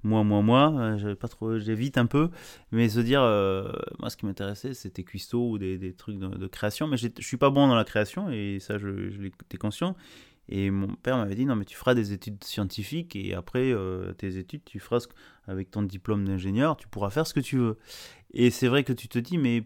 moi, 0.07 0.23
moi, 0.23 0.41
moi, 0.41 0.73
euh, 0.77 1.15
pas 1.15 1.27
trop, 1.27 1.59
j'évite 1.59 1.97
un 1.97 2.05
peu, 2.05 2.29
mais 2.71 2.89
se 2.89 2.99
dire, 2.99 3.21
moi, 3.99 4.09
ce 4.09 4.17
qui 4.17 4.25
m'intéressait, 4.25 4.73
c'était 4.73 5.03
cuistot 5.03 5.51
ou 5.51 5.57
des, 5.57 5.77
des 5.77 5.93
trucs 5.93 6.17
de, 6.17 6.47
création, 6.47 6.87
mais 6.87 6.97
je 6.97 7.09
suis 7.19 7.37
pas 7.37 7.49
bon 7.49 7.67
dans 7.67 7.75
la 7.75 7.83
création 7.83 8.29
et 8.31 8.59
ça, 8.59 8.77
je, 8.77 9.09
je 9.09 9.21
l'étais 9.21 9.57
conscient. 9.57 9.95
Et 10.49 10.71
mon 10.71 10.87
père 10.87 11.17
m'avait 11.17 11.35
dit 11.35 11.45
non 11.45 11.55
mais 11.55 11.65
tu 11.65 11.75
feras 11.75 11.93
des 11.93 12.13
études 12.13 12.41
scientifiques 12.43 13.15
et 13.15 13.33
après 13.33 13.71
euh, 13.71 14.13
tes 14.13 14.37
études 14.37 14.63
tu 14.63 14.79
feras 14.79 15.05
avec 15.45 15.71
ton 15.71 15.81
diplôme 15.81 16.23
d'ingénieur 16.23 16.77
tu 16.77 16.87
pourras 16.87 17.09
faire 17.09 17.27
ce 17.27 17.33
que 17.33 17.41
tu 17.41 17.57
veux. 17.57 17.77
Et 18.31 18.49
c'est 18.49 18.67
vrai 18.67 18.83
que 18.83 18.93
tu 18.93 19.09
te 19.09 19.19
dis 19.19 19.37
mais 19.37 19.63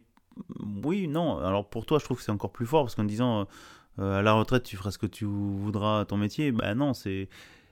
oui 0.84 1.08
non 1.08 1.38
alors 1.38 1.70
pour 1.70 1.86
toi 1.86 2.00
je 2.00 2.06
trouve 2.06 2.18
que 2.18 2.24
c'est 2.24 2.32
encore 2.32 2.52
plus 2.52 2.66
fort 2.66 2.84
parce 2.84 2.96
qu'en 2.96 3.04
disant 3.04 3.48
euh, 4.00 4.20
à 4.20 4.22
la 4.24 4.34
retraite 4.34 4.64
tu 4.64 4.76
feras 4.76 4.90
ce 4.90 4.98
que 4.98 5.06
tu 5.06 5.26
voudras 5.26 6.02
à 6.02 6.06
ton 6.06 6.18
métier 6.18 6.52
ben 6.52 6.74
non 6.74 6.96
c'est 6.96 7.30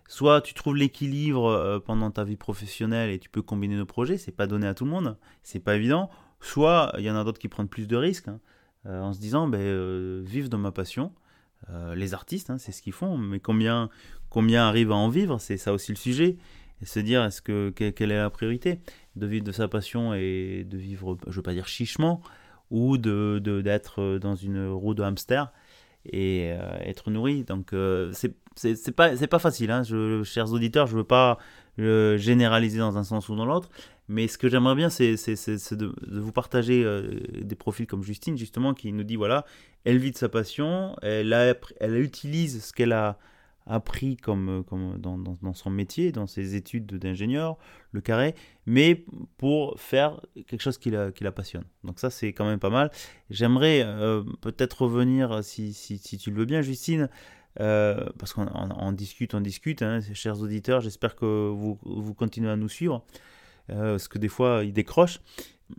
soit 0.10 0.42
tu 0.42 0.54
trouves 0.54 0.76
l'équilibre 0.76 1.46
euh, 1.46 1.80
pendant 1.80 2.12
ta 2.12 2.26
vie 2.26 2.36
professionnelle 2.36 3.10
et 3.10 3.20
tu 3.20 3.30
peux 3.30 3.42
combiner 3.42 3.78
nos 3.78 3.86
projets 3.86 4.18
c'est 4.18 4.34
pas 4.34 4.48
donné 4.48 4.68
à 4.68 4.74
tout 4.74 4.84
le 4.84 4.92
monde 4.92 5.18
c'est 5.44 5.62
pas 5.62 5.78
évident 5.78 6.10
soit 6.42 6.92
il 6.98 7.06
y 7.06 7.10
en 7.10 7.16
a 7.16 7.24
d'autres 7.24 7.40
qui 7.40 7.48
prennent 7.48 7.70
plus 7.70 7.88
de 7.88 7.96
risques 7.96 8.28
hein, 8.28 8.42
en 8.86 9.14
se 9.14 9.22
disant 9.22 9.48
ben 9.48 10.22
vivre 10.24 10.50
de 10.50 10.58
ma 10.58 10.74
passion 10.74 11.14
euh, 11.70 11.94
les 11.96 12.14
artistes, 12.14 12.50
hein, 12.50 12.58
c'est 12.58 12.72
ce 12.72 12.82
qu'ils 12.82 12.94
font, 12.94 13.18
mais 13.18 13.40
combien, 13.40 13.90
combien 14.30 14.68
arrivent 14.68 14.92
à 14.92 14.96
en 14.96 15.10
vivre, 15.10 15.40
c'est 15.40 15.58
ça 15.58 15.74
aussi 15.74 15.92
le 15.92 15.98
sujet. 15.98 16.38
Et 16.82 16.86
se 16.86 17.00
dire, 17.00 17.24
est-ce 17.24 17.42
que, 17.42 17.70
quelle 17.72 18.12
est 18.12 18.18
la 18.18 18.30
priorité 18.30 18.80
De 19.18 19.28
vivre 19.28 19.44
de 19.44 19.52
sa 19.52 19.68
passion 19.68 20.14
et 20.14 20.66
de 20.68 20.78
vivre, 20.78 21.18
je 21.26 21.30
ne 21.30 21.36
veux 21.36 21.42
pas 21.42 21.54
dire 21.54 21.68
chichement, 21.68 22.22
ou 22.72 22.98
de, 22.98 23.40
d'être 23.64 24.18
dans 24.20 24.36
une 24.36 24.68
roue 24.68 24.94
de 24.94 25.04
hamster 25.04 25.52
et 26.06 26.52
euh, 26.52 26.78
être 26.82 27.12
nourri. 27.12 27.44
Donc, 27.44 27.74
euh, 27.74 28.12
c'est 28.14 28.92
pas, 28.92 29.16
pas 29.16 29.40
facile, 29.40 29.72
hein. 29.72 29.84
je, 29.84 30.24
chers 30.24 30.52
auditeurs, 30.52 30.88
je 30.88 30.98
veux 30.98 31.04
pas 31.04 31.38
généraliser 31.78 32.80
dans 32.80 32.98
un 32.98 33.06
sens 33.06 33.30
ou 33.30 33.36
dans 33.38 33.46
l'autre, 33.46 33.70
mais 34.10 34.28
ce 34.28 34.40
que 34.40 34.50
j'aimerais 34.50 34.76
bien, 34.76 34.90
c'est 34.90 35.16
de, 35.76 35.94
vous 36.12 36.32
partager 36.32 36.84
euh, 36.84 37.22
des 37.42 37.56
profils 37.56 37.86
comme 37.86 38.04
Justine, 38.04 38.38
justement, 38.38 38.74
qui 38.74 38.92
nous 38.92 39.04
dit 39.04 39.16
voilà, 39.16 39.46
elle 39.86 40.00
vit 40.00 40.12
de 40.12 40.18
sa 40.18 40.30
passion, 40.30 40.96
elle, 41.04 41.32
elle 41.80 42.02
utilise 42.02 42.66
ce 42.66 42.74
qu'elle 42.74 42.92
a 42.92 43.20
appris 43.70 44.18
comme, 44.18 44.64
comme 44.68 44.98
dans, 44.98 45.18
dans, 45.18 45.54
son 45.54 45.70
métier, 45.70 46.12
dans 46.12 46.28
ses 46.28 46.56
études 46.56 46.88
d'ingénieur, 46.88 47.58
le 47.92 48.02
carré, 48.02 48.36
mais 48.66 49.06
pour 49.38 49.80
faire 49.80 50.20
quelque 50.48 50.62
chose 50.62 50.78
qui 50.78 50.90
la, 50.90 51.12
qui 51.12 51.24
la 51.24 51.32
passionne. 51.32 51.64
Donc 51.84 52.00
ça, 52.00 52.10
c'est 52.10 52.34
quand 52.34 52.46
même 52.46 52.60
pas 52.60 52.72
mal. 52.72 52.92
J'aimerais 53.30 53.84
euh, 53.86 54.24
peut-être 54.42 54.82
revenir, 54.82 55.44
si, 55.44 55.74
si, 55.74 55.98
si, 56.00 56.18
tu 56.18 56.32
le 56.32 56.38
veux 56.38 56.46
bien, 56.46 56.62
Justine, 56.62 57.10
euh, 57.60 58.06
parce 58.18 58.34
qu'on 58.34 58.92
discute, 58.92 59.34
on 59.34 59.42
discute, 59.42 59.82
hein, 59.82 60.00
chers 60.14 60.42
auditeurs, 60.42 60.82
j'espère 60.82 61.16
que 61.16 61.50
vous, 61.50 61.80
vous 61.84 62.14
continuez 62.14 62.50
à 62.50 62.56
nous 62.56 62.70
suivre. 62.70 63.06
Euh, 63.70 63.92
parce 63.92 64.08
que 64.08 64.18
des 64.18 64.28
fois 64.28 64.64
ils 64.64 64.74
décrochent, 64.74 65.20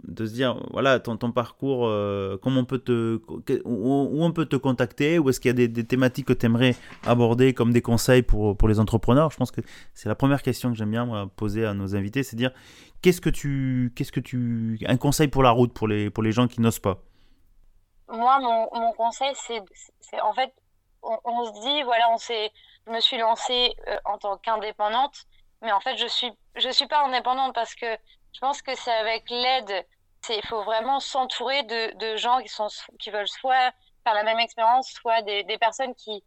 de 0.05 0.25
se 0.25 0.33
dire 0.33 0.57
voilà 0.71 1.01
ton, 1.01 1.17
parcours, 1.33 1.87
euh, 1.87 2.39
comment 2.41 2.61
on 2.61 2.65
peut 2.65 2.79
te, 2.79 3.21
où, 3.65 4.25
on 4.25 4.33
peut 4.33 4.47
te 4.47 4.57
contacter, 4.57 5.19
ou 5.19 5.31
est-ce 5.31 5.41
qu'il 5.41 5.49
y 5.59 5.65
a 5.65 5.67
des, 5.67 5.85
thématiques 5.85 6.27
que 6.27 6.33
tu 6.33 6.47
aimerais 6.47 6.77
aborder 7.05 7.55
comme 7.55 7.73
des 7.73 7.83
conseils 7.83 8.23
pour, 8.23 8.57
pour 8.57 8.69
les 8.69 8.79
entrepreneurs? 8.79 9.31
Je 9.31 9.37
pense 9.37 9.51
que 9.51 9.61
c'est 9.95 10.09
la 10.09 10.15
première 10.15 10.43
question 10.43 10.71
que 10.71 10.77
j'aime 10.77 10.93
bien 10.93 11.29
poser 11.37 11.65
à 11.65 11.75
nos 11.75 11.97
invités, 11.97 12.23
c'est 12.23 12.37
dire 12.37 12.53
qu'est-ce 13.03 13.21
que 13.21 13.31
tu, 13.31 13.93
qu'est-ce 13.97 14.13
que 14.13 14.21
tu, 14.21 14.79
un 14.87 14.97
conseil 14.97 15.29
pour 15.29 15.43
la 15.43 15.51
route 15.51 15.73
pour 15.73 15.89
les, 15.89 16.11
pour 16.11 16.23
les 16.23 16.33
gens 16.33 16.47
qui 16.47 16.61
n'osent 16.61 16.79
pas? 16.79 16.99
Moi, 18.09 18.39
mon, 18.41 18.93
conseil, 18.93 19.33
c'est 19.35 20.21
en 20.21 20.33
fait 20.33 20.53
on, 21.03 21.45
se 21.47 21.53
dit, 21.63 21.83
voilà, 21.83 22.11
on 22.13 22.19
s'est, 22.19 22.53
je 22.87 22.93
me 22.93 23.01
suis 23.01 23.17
lancée 23.17 23.75
en 24.05 24.19
tant 24.19 24.37
qu'indépendante, 24.37 25.27
mais 25.63 25.73
en 25.73 25.81
fait, 25.81 25.97
je 25.97 26.07
suis, 26.07 26.33
je 26.57 26.69
suis 26.71 26.87
pas 26.87 27.05
indépendante 27.05 27.55
parce 27.55 27.75
que 27.75 27.87
je 28.33 28.41
pense 28.41 28.63
que 28.63 28.75
c'est 28.75 28.93
avec 28.93 29.29
l'aide. 29.31 29.87
Il 30.29 30.47
faut 30.47 30.63
vraiment 30.63 31.01
s'entourer 31.01 31.63
de, 31.65 31.97
de, 31.99 32.17
gens 32.17 32.41
qui, 32.41 32.49
sont, 32.49 32.69
qui 32.99 33.11
veulent 33.11 33.29
soit 33.29 33.73
faire 34.05 34.15
la 34.15 34.23
même 34.23 34.39
expérience, 34.39 34.91
soit 34.91 35.23
des, 35.23 35.45
des 35.45 35.59
personnes 35.59 35.95
qui, 35.95 36.23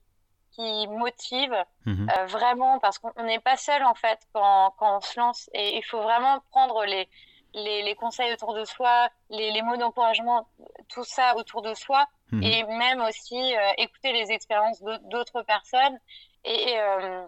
qui 0.52 0.88
motivent 0.88 1.63
mhm. 1.86 2.10
euh, 2.10 2.26
vraiment 2.26 2.80
parce 2.80 3.00
qu'on 3.00 3.24
n'est 3.24 3.39
pas 3.39 3.58
seul 3.58 3.84
en 3.84 3.96
fait 3.96 4.19
quand, 4.34 4.74
quand, 4.78 4.98
on 4.98 5.02
se 5.02 5.19
lance 5.19 5.50
et 5.54 5.78
il 5.78 5.84
faut 5.84 6.02
vraiment 6.02 6.39
prendre 6.52 6.86
les, 6.86 7.10
les, 7.54 7.84
les 7.84 7.96
conseils 7.96 8.32
autour 8.34 8.54
de 8.54 8.65
soi, 8.65 9.10
les, 9.30 9.52
les 9.52 9.62
mots 9.62 9.78
d'encouragement, 9.78 10.48
tout 10.89 11.04
ça 11.04 11.36
autour 11.38 11.62
de 11.62 11.74
soi 11.74 12.06
mhm. 12.32 12.43
et 12.43 12.63
même 12.63 13.02
aussi 13.02 13.56
euh, 13.56 13.72
écouter 13.78 14.12
les 14.12 14.32
expériences 14.32 14.82
d'autres 15.04 15.41
personnes 15.43 16.00
et 16.46 16.80
euh, 16.80 17.26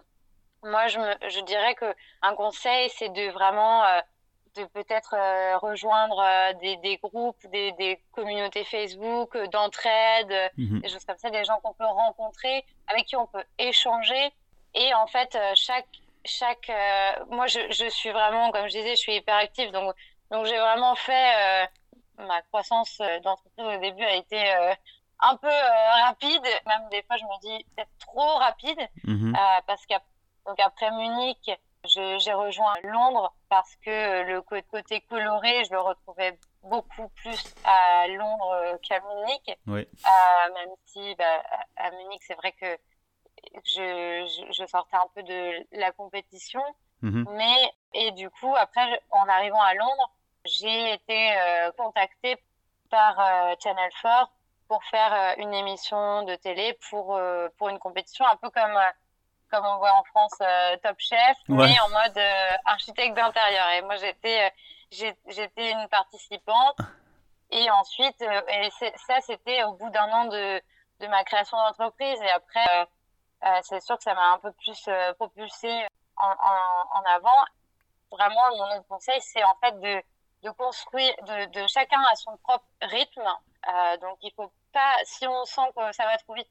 moi, 0.62 0.88
je, 0.88 0.98
me, 0.98 1.14
je 1.28 1.40
dirais 1.40 1.74
que 1.74 1.94
un 2.22 2.34
conseil, 2.34 2.90
c'est 2.90 3.08
de 3.10 3.30
vraiment 3.30 3.84
euh, 3.84 4.00
de 4.56 4.64
peut-être 4.64 5.14
euh, 5.14 5.58
rejoindre 5.58 6.18
euh, 6.18 6.52
des, 6.54 6.76
des, 6.78 6.96
groupes, 6.96 7.46
des, 7.52 7.72
des, 7.72 8.00
communautés 8.12 8.64
Facebook, 8.64 9.36
d'entraide, 9.52 10.32
mhm. 10.56 10.80
des 10.80 10.88
choses 10.88 11.04
comme 11.04 11.18
ça, 11.18 11.30
des 11.30 11.44
gens 11.44 11.58
qu'on 11.62 11.74
peut 11.74 11.84
rencontrer, 11.84 12.64
avec 12.88 13.06
qui 13.06 13.16
on 13.16 13.26
peut 13.26 13.44
échanger. 13.58 14.32
Et 14.74 14.92
en 14.94 15.06
fait, 15.06 15.38
chaque, 15.54 15.86
chaque, 16.24 16.70
moi, 17.30 17.46
je, 17.46 17.60
je, 17.70 17.88
suis 17.88 18.10
vraiment, 18.10 18.50
comme 18.50 18.66
je 18.68 18.76
disais, 18.78 18.90
je 18.90 19.00
suis 19.00 19.16
hyper 19.16 19.36
active, 19.36 19.70
donc, 19.72 19.94
donc 20.30 20.44
j'ai 20.46 20.58
vraiment 20.58 20.94
fait 20.96 21.68
ma 22.18 22.42
croissance 22.42 22.98
d'entreprise 23.22 23.64
au 23.64 23.80
début 23.80 24.04
a 24.04 24.16
été 24.16 24.52
un 25.20 25.36
peu 25.36 25.48
rapide, 26.04 26.42
même 26.66 26.88
des 26.90 27.02
fois 27.04 27.16
je 27.16 27.24
me 27.24 27.40
dis 27.40 27.64
peut-être 27.74 27.90
trop 28.00 28.36
rapide, 28.36 28.78
mhm. 29.04 29.34
parce 29.66 29.86
qu'après 29.86 30.15
donc 30.46 30.60
après 30.60 30.90
Munich, 30.90 31.50
j'ai 31.84 32.32
rejoint 32.32 32.74
Londres 32.82 33.34
parce 33.48 33.74
que 33.76 34.22
le 34.24 34.42
côté 34.42 35.00
coloré, 35.02 35.64
je 35.64 35.72
le 35.72 35.80
retrouvais 35.80 36.38
beaucoup 36.62 37.08
plus 37.10 37.54
à 37.64 38.06
Londres 38.08 38.78
qu'à 38.82 39.00
Munich. 39.00 39.58
Oui. 39.66 39.80
Euh, 39.80 40.54
même 40.54 40.74
si 40.84 41.14
bah, 41.16 41.42
à 41.76 41.90
Munich, 41.90 42.22
c'est 42.26 42.34
vrai 42.34 42.52
que 42.52 42.78
je, 43.64 44.46
je, 44.52 44.66
sortais 44.66 44.96
un 44.96 45.06
peu 45.14 45.22
de 45.22 45.66
la 45.72 45.92
compétition. 45.92 46.62
Mm-hmm. 47.02 47.24
Mais, 47.36 47.72
et 47.94 48.10
du 48.12 48.30
coup, 48.30 48.54
après, 48.56 49.00
en 49.10 49.28
arrivant 49.28 49.60
à 49.60 49.74
Londres, 49.74 50.10
j'ai 50.44 50.94
été 50.94 51.36
euh, 51.36 51.70
contactée 51.72 52.36
par 52.90 53.18
euh, 53.20 53.54
Channel 53.62 53.90
4 54.02 54.30
pour 54.68 54.82
faire 54.84 55.34
une 55.38 55.54
émission 55.54 56.24
de 56.24 56.34
télé 56.34 56.76
pour, 56.90 57.20
pour 57.56 57.68
une 57.68 57.78
compétition 57.78 58.24
un 58.26 58.34
peu 58.34 58.50
comme 58.50 58.76
comme 59.50 59.64
on 59.64 59.78
voit 59.78 59.92
en 59.92 60.04
France 60.04 60.34
euh, 60.40 60.76
Top 60.82 60.96
Chef, 60.98 61.36
mais 61.48 61.78
en 61.80 61.88
mode 61.88 62.16
euh, 62.16 62.56
architecte 62.64 63.14
d'intérieur. 63.16 63.68
Et 63.70 63.82
moi, 63.82 63.96
j'étais, 63.96 64.50
euh, 65.00 65.12
j'étais 65.28 65.72
une 65.72 65.88
participante. 65.88 66.78
Et 67.50 67.70
ensuite, 67.70 68.20
et 68.22 68.70
ça, 68.96 69.20
c'était 69.20 69.62
au 69.64 69.74
bout 69.74 69.88
d'un 69.90 70.10
an 70.10 70.24
de, 70.24 70.60
de 71.00 71.06
ma 71.06 71.22
création 71.22 71.56
d'entreprise. 71.56 72.20
Et 72.22 72.30
après, 72.30 72.88
c'est 73.62 73.80
sûr 73.80 73.96
que 73.96 74.02
ça 74.02 74.14
m'a 74.14 74.32
un 74.32 74.38
peu 74.38 74.50
plus 74.52 74.88
propulsé 75.16 75.86
en, 76.16 76.26
en, 76.26 76.98
en, 76.98 77.02
avant. 77.14 77.44
Vraiment, 78.10 78.56
mon 78.56 78.76
autre 78.76 78.88
conseil, 78.88 79.20
c'est 79.20 79.44
en 79.44 79.54
fait 79.62 79.78
de, 79.80 80.02
de 80.42 80.50
construire, 80.50 81.14
de, 81.22 81.44
de, 81.60 81.66
chacun 81.68 82.02
à 82.10 82.16
son 82.16 82.36
propre 82.38 82.66
rythme. 82.82 83.28
donc, 84.00 84.18
il 84.22 84.32
faut 84.34 84.50
pas, 84.72 84.96
si 85.04 85.28
on 85.28 85.44
sent 85.44 85.70
que 85.76 85.92
ça 85.92 86.04
va 86.04 86.16
trop 86.18 86.34
vite, 86.34 86.50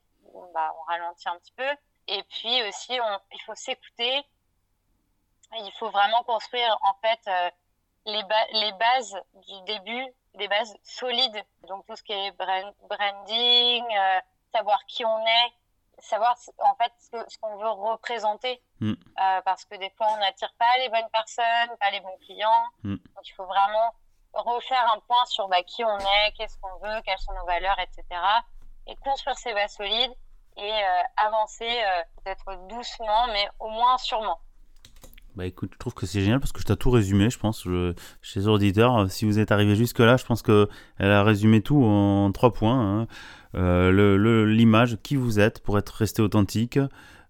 bah, 0.53 0.73
on 0.79 0.83
ralentit 0.83 1.27
un 1.27 1.37
petit 1.39 1.53
peu. 1.57 1.69
Et 2.07 2.23
puis 2.23 2.63
aussi, 2.63 2.93
il 2.93 3.41
faut 3.45 3.55
s'écouter. 3.55 4.23
Il 5.53 5.71
faut 5.79 5.89
vraiment 5.89 6.23
construire 6.23 6.77
en 6.81 6.93
fait 7.01 7.19
euh, 7.27 7.49
les, 8.05 8.21
les 8.53 8.71
bases 8.73 9.17
du 9.33 9.61
début, 9.65 10.05
des 10.35 10.47
bases 10.47 10.75
solides. 10.83 11.43
Donc 11.67 11.85
tout 11.87 11.95
ce 11.95 12.03
qui 12.03 12.13
est 12.13 12.31
branding, 12.31 13.83
euh, 13.97 14.19
savoir 14.53 14.83
qui 14.87 15.05
on 15.05 15.25
est, 15.25 15.53
savoir 15.99 16.35
en 16.59 16.75
fait 16.75 16.91
ce 16.99 17.37
qu'on 17.39 17.57
veut 17.57 17.69
représenter. 17.69 18.61
Mm. 18.79 18.93
Euh, 18.93 19.41
parce 19.41 19.65
que 19.65 19.75
des 19.75 19.89
fois, 19.91 20.07
on 20.11 20.17
n'attire 20.17 20.53
pas 20.57 20.77
les 20.79 20.89
bonnes 20.89 21.09
personnes, 21.11 21.77
pas 21.79 21.91
les 21.91 22.01
bons 22.01 22.17
clients. 22.25 22.65
Mm. 22.83 22.95
Donc 22.95 23.27
il 23.27 23.33
faut 23.33 23.45
vraiment 23.45 23.93
refaire 24.33 24.91
un 24.93 24.99
point 25.01 25.25
sur 25.25 25.47
bah, 25.47 25.63
qui 25.63 25.83
on 25.83 25.97
est, 25.97 26.33
qu'est-ce 26.37 26.57
qu'on 26.59 26.77
veut, 26.79 27.01
quelles 27.03 27.19
sont 27.19 27.33
nos 27.33 27.45
valeurs, 27.45 27.79
etc. 27.79 28.03
Et 28.87 28.95
construire 28.97 29.37
ces 29.37 29.53
bases 29.53 29.73
solides 29.73 30.13
et 30.57 30.71
euh, 30.71 31.25
avancer 31.27 31.65
euh, 31.65 32.03
peut-être 32.23 32.67
doucement, 32.67 33.27
mais 33.27 33.47
au 33.59 33.69
moins 33.69 33.97
sûrement. 33.97 34.39
Bah 35.35 35.45
écoute, 35.45 35.71
je 35.73 35.77
trouve 35.77 35.93
que 35.93 36.05
c'est 36.05 36.21
génial 36.21 36.39
parce 36.39 36.53
que 36.53 36.61
je 36.61 36.65
t'ai 36.65 36.77
tout 36.77 36.91
résumé, 36.91 37.29
je 37.29 37.37
pense, 37.37 37.67
chez 38.21 38.39
les 38.39 38.47
auditeurs. 38.47 39.11
Si 39.11 39.25
vous 39.25 39.37
êtes 39.37 39.51
arrivé 39.51 39.75
jusque-là, 39.75 40.15
je 40.15 40.23
pense 40.23 40.41
qu'elle 40.41 40.67
a 40.97 41.23
résumé 41.23 41.61
tout 41.61 41.83
en 41.83 42.31
trois 42.31 42.53
points. 42.53 43.01
Hein. 43.01 43.07
Euh, 43.55 44.45
L'image, 44.45 44.97
qui 45.03 45.17
vous 45.17 45.39
êtes 45.41 45.61
pour 45.61 45.77
être 45.77 45.89
resté 45.89 46.21
authentique. 46.21 46.79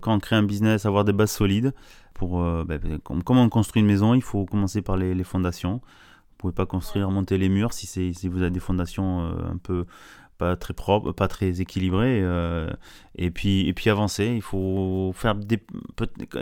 Quand 0.02 0.14
on 0.14 0.20
crée 0.20 0.36
un 0.36 0.44
business, 0.44 0.86
avoir 0.86 1.04
des 1.04 1.14
bases 1.14 1.32
solides. 1.32 1.74
Pour, 2.14 2.44
euh, 2.44 2.64
bah, 2.64 2.78
bah 2.78 2.90
comment 3.26 3.42
on 3.42 3.50
construit 3.50 3.82
une 3.82 3.88
maison, 3.88 4.14
il 4.14 4.22
faut 4.22 4.46
commencer 4.46 4.84
par 4.84 4.98
les, 4.98 5.16
les 5.16 5.24
fondations. 5.24 5.82
Vous 5.82 6.38
pouvez 6.38 6.54
pas 6.54 6.68
construire, 6.68 7.10
monter 7.10 7.40
les 7.40 7.50
murs 7.50 7.74
si, 7.74 7.88
si 7.88 8.28
vous 8.28 8.42
avez 8.44 8.52
des 8.52 8.60
fondations 8.60 9.22
un 9.22 9.58
peu 9.58 9.88
pas 10.38 10.56
très 10.56 10.74
propre, 10.74 11.12
pas 11.12 11.28
très 11.28 11.62
équilibré. 11.62 12.21
Euh, 12.21 12.69
et 13.15 13.32
puis 13.32 13.67
et 13.67 13.74
puis 13.74 13.89
avancer. 13.89 14.34
Il 14.36 14.41
faut 14.41 15.12
faire 15.15 15.36
des. 15.36 15.60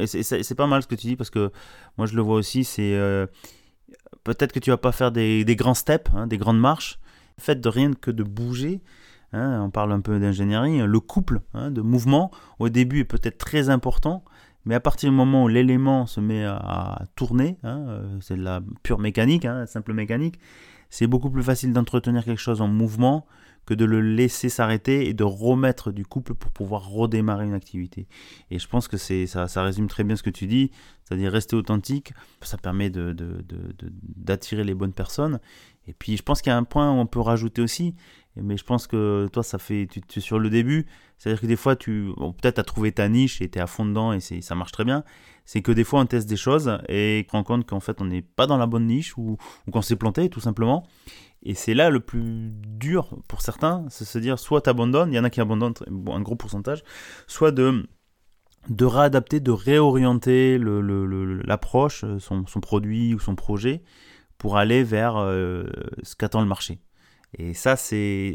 C'est 0.05 0.55
pas 0.55 0.67
mal 0.67 0.81
ce 0.83 0.87
que 0.87 0.95
tu 0.95 1.07
dis 1.07 1.15
parce 1.15 1.29
que 1.29 1.51
moi 1.97 2.07
je 2.07 2.15
le 2.15 2.21
vois 2.21 2.35
aussi. 2.35 2.63
C'est 2.63 2.95
euh, 2.95 3.27
peut-être 4.23 4.51
que 4.51 4.59
tu 4.59 4.69
vas 4.69 4.77
pas 4.77 4.91
faire 4.91 5.11
des, 5.11 5.45
des 5.45 5.55
grands 5.55 5.73
steps, 5.73 6.11
hein, 6.13 6.27
des 6.27 6.37
grandes 6.37 6.59
marches. 6.59 6.99
Le 7.37 7.43
fait 7.43 7.59
de 7.59 7.69
rien 7.69 7.93
que 7.93 8.11
de 8.11 8.23
bouger. 8.23 8.81
Hein, 9.33 9.61
on 9.63 9.71
parle 9.71 9.91
un 9.91 10.01
peu 10.01 10.19
d'ingénierie. 10.19 10.79
Le 10.79 10.99
couple 10.99 11.41
hein, 11.53 11.71
de 11.71 11.81
mouvement 11.81 12.31
au 12.59 12.69
début 12.69 12.99
est 12.99 13.05
peut-être 13.05 13.37
très 13.37 13.69
important. 13.69 14.23
Mais 14.65 14.75
à 14.75 14.79
partir 14.79 15.09
du 15.09 15.15
moment 15.15 15.43
où 15.43 15.47
l'élément 15.47 16.05
se 16.05 16.21
met 16.21 16.45
à, 16.45 17.01
tourner, 17.15 17.57
euh, 17.65 18.17
c'est 18.21 18.37
de 18.37 18.43
la 18.43 18.61
pure 18.81 18.99
mécanique, 18.99 19.45
simple 19.65 19.93
mécanique, 19.93 20.39
c'est 20.89 21.07
beaucoup 21.07 21.29
plus 21.29 21.43
facile 21.43 21.73
d'entretenir 21.73 22.23
quelque 22.23 22.39
chose 22.39 22.61
en 22.61 22.67
mouvement 22.67 23.25
que 23.65 23.73
de 23.73 23.85
le 23.85 24.01
laisser 24.01 24.49
s'arrêter 24.49 25.07
et 25.07 25.13
de 25.13 25.23
remettre 25.23 25.91
du 25.91 26.05
couple 26.05 26.33
pour 26.33 26.51
pouvoir 26.51 26.89
redémarrer 26.89 27.45
une 27.45 27.53
activité. 27.53 28.07
Et 28.51 28.59
je 28.59 28.67
pense 28.67 28.87
que 28.87 28.97
c'est 28.97 29.25
ça, 29.27 29.47
ça 29.47 29.63
résume 29.63 29.87
très 29.87 30.03
bien 30.03 30.15
ce 30.15 30.23
que 30.23 30.29
tu 30.29 30.47
dis, 30.47 30.71
c'est-à-dire 31.03 31.31
rester 31.31 31.55
authentique, 31.55 32.13
ça 32.41 32.57
permet 32.57 32.89
d'attirer 32.89 34.61
de, 34.61 34.63
de, 34.63 34.67
les 34.67 34.75
bonnes 34.75 34.93
personnes. 34.93 35.39
Et 35.87 35.93
puis 35.93 36.17
je 36.17 36.23
pense 36.23 36.41
qu'il 36.41 36.49
y 36.49 36.53
a 36.53 36.57
un 36.57 36.63
point 36.63 36.91
où 36.91 36.95
on 36.95 37.05
peut 37.05 37.19
rajouter 37.19 37.61
aussi, 37.61 37.95
mais 38.35 38.57
je 38.57 38.63
pense 38.63 38.87
que 38.87 39.29
toi 39.31 39.43
ça 39.43 39.59
fait, 39.59 39.87
tu, 39.87 39.99
es 39.99 40.21
sur 40.21 40.39
le 40.39 40.49
début, 40.49 40.85
c'est-à-dire 41.17 41.41
que 41.41 41.45
des 41.45 41.55
fois 41.55 41.75
tu, 41.75 42.11
peut-être 42.41 42.59
as 42.59 42.63
trouvé 42.63 42.91
ta 42.91 43.09
niche 43.09 43.41
et 43.41 43.49
tu 43.49 43.59
es 43.59 43.61
à 43.61 43.67
fond 43.67 43.85
dedans 43.85 44.13
et 44.13 44.19
ça 44.19 44.55
marche 44.55 44.71
très 44.71 44.85
bien, 44.85 45.03
c'est 45.45 45.61
que 45.61 45.71
des 45.71 45.83
fois 45.83 46.01
on 46.01 46.05
teste 46.05 46.27
des 46.27 46.37
choses 46.37 46.77
et 46.87 47.27
on 47.33 47.37
rend 47.37 47.43
compte 47.43 47.67
qu'en 47.67 47.79
fait 47.79 48.01
on 48.01 48.05
n'est 48.05 48.21
pas 48.21 48.47
dans 48.47 48.57
la 48.57 48.65
bonne 48.65 48.87
niche 48.87 49.17
ou, 49.17 49.37
qu'on 49.71 49.81
s'est 49.81 49.95
planté 49.95 50.29
tout 50.29 50.39
simplement. 50.39 50.85
Et 51.43 51.55
c'est 51.55 51.73
là 51.73 51.89
le 51.89 51.99
plus 51.99 52.51
dur 52.51 53.17
pour 53.27 53.41
certains, 53.41 53.85
c'est 53.89 54.05
se 54.05 54.17
dire 54.17 54.39
soit 54.39 54.61
tu 54.61 54.69
abandonnes, 54.69 55.11
il 55.11 55.15
y 55.15 55.19
en 55.19 55.25
a 55.25 55.29
qui 55.29 55.41
abandonnent 55.41 55.73
un 56.07 56.21
gros 56.21 56.35
pourcentage, 56.35 56.83
soit 57.27 57.51
de, 57.51 57.85
de 58.69 58.85
réadapter, 58.85 59.41
de 59.41 59.51
réorienter 59.51 60.57
l'approche, 60.57 62.03
le, 62.03 62.19
son, 62.19 62.43
produit 62.61 63.13
ou 63.13 63.19
son 63.19 63.35
projet 63.35 63.83
pour 64.37 64.57
aller 64.57 64.83
vers 64.83 65.17
euh, 65.17 65.65
ce 66.03 66.15
qu'attend 66.15 66.41
le 66.41 66.47
marché. 66.47 66.79
Et 67.37 67.53
ça, 67.53 67.75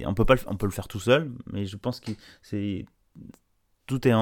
on 0.06 0.14
peut 0.14 0.24
pas, 0.24 0.34
on 0.46 0.56
peut 0.56 0.66
le 0.66 0.72
faire 0.72 0.88
tout 0.88 1.00
seul, 1.00 1.30
mais 1.52 1.66
je 1.66 1.76
pense 1.76 2.00
que 2.00 2.10
c'est 2.42 2.84
tout 3.88 4.06
est, 4.06 4.12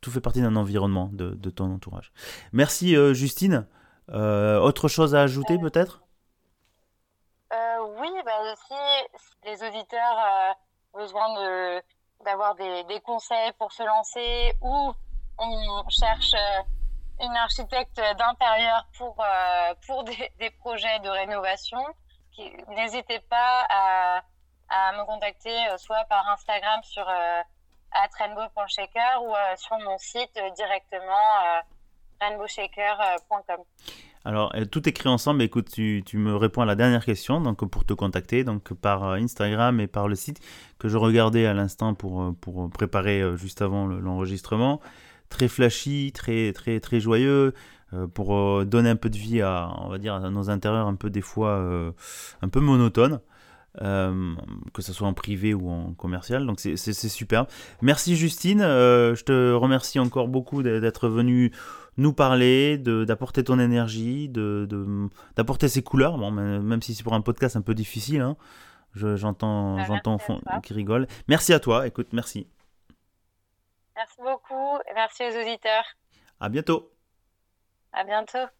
tout 0.00 0.10
fait 0.10 0.20
partie 0.20 0.42
d'un 0.42 0.56
environnement 0.56 1.10
de, 1.12 1.30
de, 1.30 1.50
ton 1.50 1.72
entourage. 1.72 2.12
Merci 2.52 2.96
euh, 2.96 3.14
Justine. 3.14 3.66
Euh, 4.08 4.58
autre 4.58 4.88
chose 4.88 5.14
à 5.14 5.22
ajouter 5.22 5.58
peut-être? 5.58 6.02
Oui, 8.00 8.08
bah 8.24 8.54
si 8.66 8.74
les 9.44 9.62
auditeurs 9.62 10.18
euh, 10.18 10.52
ont 10.94 11.02
besoin 11.02 11.34
de 11.34 11.82
d'avoir 12.24 12.54
des, 12.54 12.84
des, 12.84 13.00
conseils 13.00 13.52
pour 13.58 13.72
se 13.72 13.82
lancer 13.82 14.54
ou 14.62 14.92
on 15.38 15.88
cherche 15.88 16.32
euh, 16.34 16.62
une 17.24 17.36
architecte 17.36 18.00
d'intérieur 18.18 18.86
pour 18.96 19.16
euh, 19.20 19.74
pour 19.86 20.04
des, 20.04 20.32
des, 20.38 20.50
projets 20.50 20.98
de 21.00 21.10
rénovation, 21.10 21.82
n'hésitez 22.68 23.20
pas 23.20 23.66
à, 23.68 24.22
à 24.70 24.92
me 24.92 25.04
contacter 25.04 25.56
soit 25.76 26.04
par 26.04 26.26
Instagram 26.30 26.80
sur 26.82 27.06
rainbow.shaker 28.18 29.22
ou 29.22 29.34
sur 29.56 29.78
mon 29.78 29.98
site 29.98 30.38
directement 30.56 31.62
rainbowshaker.com. 32.20 33.64
Alors, 34.24 34.52
euh, 34.54 34.66
tout 34.66 34.86
écrit 34.88 35.08
ensemble. 35.08 35.42
Écoute, 35.42 35.70
tu, 35.70 36.04
me 36.14 36.36
réponds 36.36 36.60
à 36.60 36.66
la 36.66 36.74
dernière 36.74 37.04
question 37.04 37.40
donc 37.40 37.64
pour 37.68 37.84
te 37.84 37.94
contacter, 37.94 38.44
donc 38.44 38.74
par 38.74 39.04
euh, 39.04 39.14
Instagram 39.14 39.80
et 39.80 39.86
par 39.86 40.08
le 40.08 40.14
site 40.14 40.40
que 40.78 40.88
je 40.88 40.98
regardais 40.98 41.46
à 41.46 41.54
l'instant 41.54 41.94
pour, 41.94 42.22
euh, 42.22 42.68
préparer 42.68 43.22
juste 43.36 43.62
avant 43.62 43.86
l'enregistrement. 43.86 44.80
très 45.30 45.48
flashy, 45.48 46.12
très, 46.12 46.52
très, 46.52 46.80
très 46.80 47.00
joyeux, 47.00 47.54
pour 48.14 48.64
donner 48.66 48.90
un 48.90 48.96
peu 48.96 49.10
de 49.10 49.16
vie 49.16 49.42
à, 49.42 49.72
on 49.78 49.88
va 49.88 49.98
dire, 49.98 50.14
à 50.14 50.30
nos 50.30 50.48
intérieurs 50.50 50.86
un 50.86 50.94
peu 50.94 51.10
des 51.10 51.20
fois 51.22 51.56
un 52.42 52.48
peu 52.48 52.60
monotones. 52.60 53.20
Que 53.78 54.82
ce 54.82 54.92
soit 54.92 55.08
en 55.08 55.14
privé 55.14 55.54
ou 55.54 55.70
en 55.70 55.92
commercial. 55.92 56.46
Donc 56.46 56.60
c'est 56.60 56.92
super. 56.92 57.46
Merci 57.82 58.16
Justine, 58.16 58.60
je 58.60 59.22
te 59.22 59.52
remercie 59.52 59.98
encore 59.98 60.28
beaucoup 60.28 60.62
d'être 60.62 61.08
venue 61.08 61.52
nous 61.96 62.12
parler, 62.12 62.78
d'apporter 62.78 63.44
ton 63.44 63.58
énergie, 63.58 64.28
d'apporter 64.28 65.66
de, 65.66 65.70
ses 65.70 65.82
couleurs, 65.82 66.18
bon, 66.18 66.30
même 66.30 66.82
si 66.82 66.94
c'est 66.94 67.02
pour 67.02 67.14
un 67.14 67.20
podcast 67.20 67.56
un 67.56 67.62
peu 67.62 67.74
difficile. 67.74 68.22
Hein. 68.22 68.36
J'entends 68.94 69.76
bah, 69.76 69.84
j'entends 69.86 70.18
qui 70.62 70.74
rigole. 70.74 71.06
Merci 71.28 71.52
à 71.52 71.60
toi, 71.60 71.86
écoute, 71.86 72.08
merci. 72.12 72.48
Merci 73.94 74.20
beaucoup 74.22 74.78
et 74.88 74.94
merci 74.94 75.22
aux 75.24 75.40
auditeurs. 75.40 75.84
À 76.40 76.48
bientôt. 76.48 76.90
À 77.92 78.04
bientôt. 78.04 78.50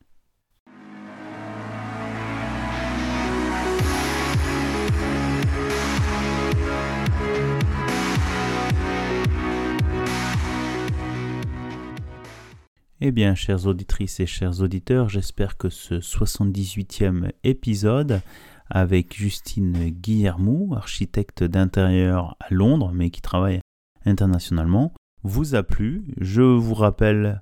Eh 13.03 13.13
bien, 13.13 13.35
chères 13.35 13.67
auditrices 13.67 14.21
et 14.21 14.27
chers 14.27 14.61
auditeurs, 14.61 15.09
j'espère 15.09 15.57
que 15.57 15.71
ce 15.71 15.95
78e 15.95 17.33
épisode 17.45 18.21
avec 18.69 19.17
Justine 19.17 19.89
Guillermou, 19.89 20.75
architecte 20.77 21.43
d'intérieur 21.43 22.37
à 22.41 22.53
Londres, 22.53 22.93
mais 22.93 23.09
qui 23.09 23.23
travaille 23.23 23.61
internationalement, 24.05 24.93
vous 25.23 25.55
a 25.55 25.63
plu. 25.63 26.05
Je 26.21 26.43
vous 26.43 26.75
rappelle 26.75 27.41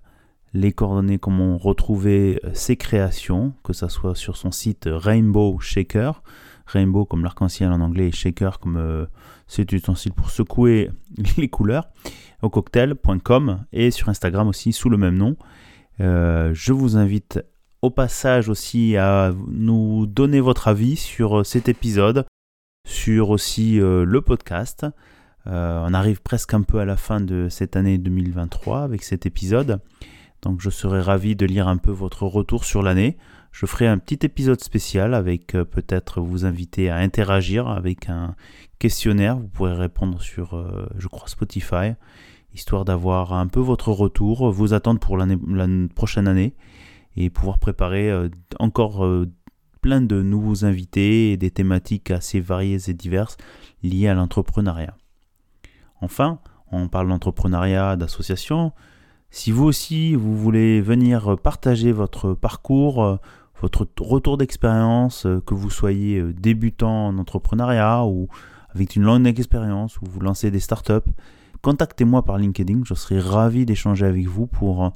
les 0.55 0.71
coordonnées, 0.71 1.19
comment 1.19 1.59
retrouver 1.59 2.41
ses 2.55 2.77
créations, 2.77 3.53
que 3.65 3.73
ce 3.73 3.89
soit 3.89 4.15
sur 4.15 4.37
son 4.37 4.53
site 4.53 4.89
Rainbow 4.89 5.59
Shaker, 5.59 6.23
Rainbow 6.69 7.05
comme 7.05 7.23
l'arc-en-ciel 7.23 7.71
en 7.71 7.81
anglais 7.81 8.09
et 8.09 8.13
Shaker 8.13 8.59
comme 8.59 8.77
euh, 8.77 9.07
cet 9.47 9.73
ustensile 9.73 10.13
pour 10.13 10.31
secouer 10.31 10.91
les 11.37 11.49
couleurs, 11.49 11.89
au 12.43 12.51
cocktail.com 12.51 13.65
et 13.73 13.91
sur 13.91 14.09
Instagram 14.09 14.49
aussi 14.49 14.73
sous 14.73 14.89
le 14.89 14.97
même 14.97 15.17
nom. 15.17 15.37
Euh, 16.01 16.51
je 16.55 16.73
vous 16.73 16.97
invite 16.97 17.41
au 17.83 17.91
passage 17.91 18.49
aussi 18.49 18.97
à 18.97 19.33
nous 19.49 20.07
donner 20.07 20.41
votre 20.41 20.69
avis 20.69 20.97
sur 20.97 21.45
cet 21.45 21.69
épisode, 21.69 22.27
sur 22.87 23.31
aussi 23.31 23.81
euh, 23.81 24.05
le 24.05 24.21
podcast. 24.21 24.87
on 25.47 25.95
arrive 25.95 26.21
presque 26.23 26.55
un 26.55 26.63
peu 26.63 26.79
à 26.79 26.85
la 26.85 26.97
fin 26.97 27.21
de 27.21 27.49
cette 27.49 27.77
année 27.77 27.99
2023 27.99 28.83
avec 28.83 29.03
cet 29.03 29.27
épisode. 29.27 29.81
Donc 30.43 30.61
je 30.61 30.71
serai 30.71 31.01
ravi 31.01 31.35
de 31.35 31.47
lire 31.47 31.69
un 31.69 31.79
peu 31.79 31.91
votre 31.91 32.25
retour 32.25 32.65
sur 32.65 32.83
l'année. 32.83 33.17
Je 33.59 33.67
ferai 33.67 33.89
un 33.89 33.99
petit 33.99 34.25
épisode 34.25 34.61
spécial 34.61 35.15
avec 35.15 35.57
euh, 35.57 35.65
peut-être 35.65 36.21
vous 36.21 36.45
inviter 36.45 36.91
à 36.91 36.99
interagir 36.99 37.67
avec 37.67 38.09
un 38.09 38.37
questionnaire. 38.79 39.37
Vous 39.37 39.49
pourrez 39.49 39.73
répondre 39.73 40.23
sur, 40.23 40.55
euh, 40.55 40.89
je 40.97 41.09
crois, 41.09 41.27
Spotify, 41.27 41.95
histoire 42.55 42.85
d'avoir 42.85 43.33
un 43.33 43.49
peu 43.49 43.59
votre 43.59 43.91
retour, 43.91 44.53
vos 44.53 44.75
attentes 44.75 45.01
pour 45.01 45.17
la 45.17 45.27
prochaine 45.93 46.29
année 46.29 46.55
et 47.17 47.31
pouvoir 47.31 47.59
préparer 47.59 48.09
euh, 48.09 48.29
encore 48.61 49.05
plein 49.81 50.03
de 50.03 50.23
nouveaux 50.23 50.65
invités 50.65 51.33
et 51.33 51.37
des 51.37 51.51
thématiques 51.51 52.13
assez 52.13 52.39
variées 52.39 52.89
et 52.89 52.95
diverses 52.95 53.39
liées 53.83 54.07
à 54.07 54.15
l'entrepreneuriat. 54.15 54.97
Enfin, 56.01 56.39
on 56.71 56.87
parle 56.87 57.09
d'entrepreneuriat, 57.09 57.97
d'association. 57.97 58.71
Si 59.31 59.51
vous 59.51 59.65
aussi, 59.65 60.15
vous 60.15 60.39
voulez 60.39 60.81
venir 60.81 61.37
partager 61.43 61.91
votre 61.91 62.35
parcours, 62.35 63.19
votre 63.61 63.87
retour 64.01 64.37
d'expérience, 64.37 65.27
euh, 65.27 65.41
que 65.45 65.55
vous 65.55 65.71
soyez 65.71 66.19
euh, 66.19 66.33
débutant 66.33 67.09
en 67.09 67.19
entrepreneuriat 67.19 68.05
ou 68.05 68.29
avec 68.75 68.97
une 68.97 69.03
longue 69.03 69.27
expérience 69.27 70.01
ou 70.01 70.05
vous 70.09 70.21
lancez 70.21 70.51
des 70.51 70.61
startups, 70.61 71.11
contactez-moi 71.63 72.25
par 72.25 72.39
LinkedIn. 72.39 72.83
Je 72.85 72.95
serai 72.95 73.19
ravi 73.19 73.67
d'échanger 73.67 74.07
avec 74.07 74.27
vous 74.27 74.47
pour 74.47 74.85
euh, 74.85 74.91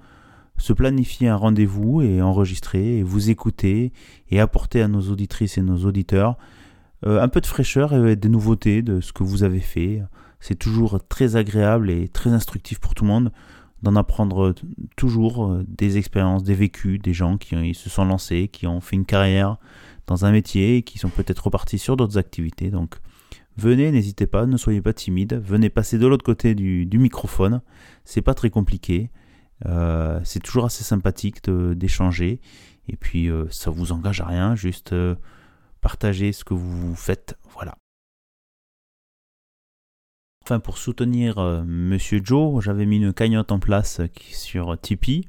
se 0.59 0.72
planifier 0.72 1.29
un 1.29 1.37
rendez-vous 1.37 2.03
et 2.03 2.22
enregistrer 2.22 2.98
et 2.98 3.03
vous 3.03 3.31
écouter 3.31 3.92
et 4.31 4.40
apporter 4.40 4.83
à 4.83 4.88
nos 4.88 5.01
auditrices 5.11 5.59
et 5.59 5.62
nos 5.62 5.85
auditeurs 5.85 6.37
un 7.05 7.27
peu 7.27 7.40
de 7.40 7.46
fraîcheur 7.46 8.07
et 8.07 8.14
des 8.14 8.29
nouveautés 8.29 8.81
de 8.81 9.01
ce 9.01 9.12
que 9.12 9.25
vous 9.25 9.42
avez 9.42 9.59
fait. 9.59 10.05
C'est 10.38 10.55
toujours 10.55 11.01
très 11.09 11.35
agréable 11.35 11.90
et 11.90 12.07
très 12.07 12.31
instructif 12.31 12.79
pour 12.79 12.94
tout 12.94 13.03
le 13.03 13.11
monde 13.11 13.33
d'en 13.83 13.97
apprendre 13.97 14.55
toujours 14.97 15.45
euh, 15.45 15.64
des 15.66 15.99
expériences, 15.99 16.42
des 16.45 16.55
vécus, 16.55 17.01
des 17.01 17.12
gens 17.12 17.37
qui 17.37 17.75
se 17.75 17.90
sont 17.90 18.05
lancés, 18.05 18.49
qui 18.49 18.66
ont 18.66 18.81
fait 18.81 18.97
une 18.97 19.05
carrière 19.05 19.57
dans 20.07 20.25
un 20.25 20.33
métier 20.33 20.83
qui 20.83 20.99
sont 20.99 21.09
peut-être 21.09 21.45
repartis 21.45 21.79
sur 21.79 21.97
d'autres 21.97 22.18
activités. 22.18 22.71
Donc 22.71 22.97
venez, 23.57 23.90
n'hésitez 23.90 24.27
pas, 24.27 24.47
ne 24.47 24.57
soyez 24.57 24.81
pas 24.81 24.92
timide, 24.92 25.40
venez 25.45 25.68
passer 25.68 25.99
de 25.99 26.07
l'autre 26.07 26.25
côté 26.25 26.55
du, 26.55 26.99
microphone, 26.99 27.61
c'est 28.05 28.23
pas 28.23 28.35
très 28.35 28.51
compliqué, 28.51 29.11
euh, 29.66 30.21
c'est 30.25 30.40
toujours 30.40 30.64
assez 30.64 30.85
sympathique 30.85 31.49
d'échanger, 31.49 32.40
et 32.88 32.97
puis 32.97 33.29
euh, 33.29 33.47
ça 33.51 33.71
vous 33.71 33.92
engage 33.92 34.21
à 34.21 34.27
rien, 34.27 34.55
juste 34.55 34.95
partagez 35.81 36.33
ce 36.33 36.45
que 36.45 36.55
vous 36.55 36.95
faites, 36.95 37.37
voilà. 37.55 37.75
Enfin, 40.44 40.59
pour 40.59 40.76
soutenir 40.76 41.38
euh, 41.38 41.62
Monsieur 41.64 42.20
Joe, 42.22 42.62
j'avais 42.64 42.85
mis 42.85 42.96
une 42.96 43.12
cagnotte 43.12 43.52
en 43.52 43.61
place 43.61 44.00
euh, 44.00 44.09
sur 44.33 44.76
Tipeee. 44.76 45.24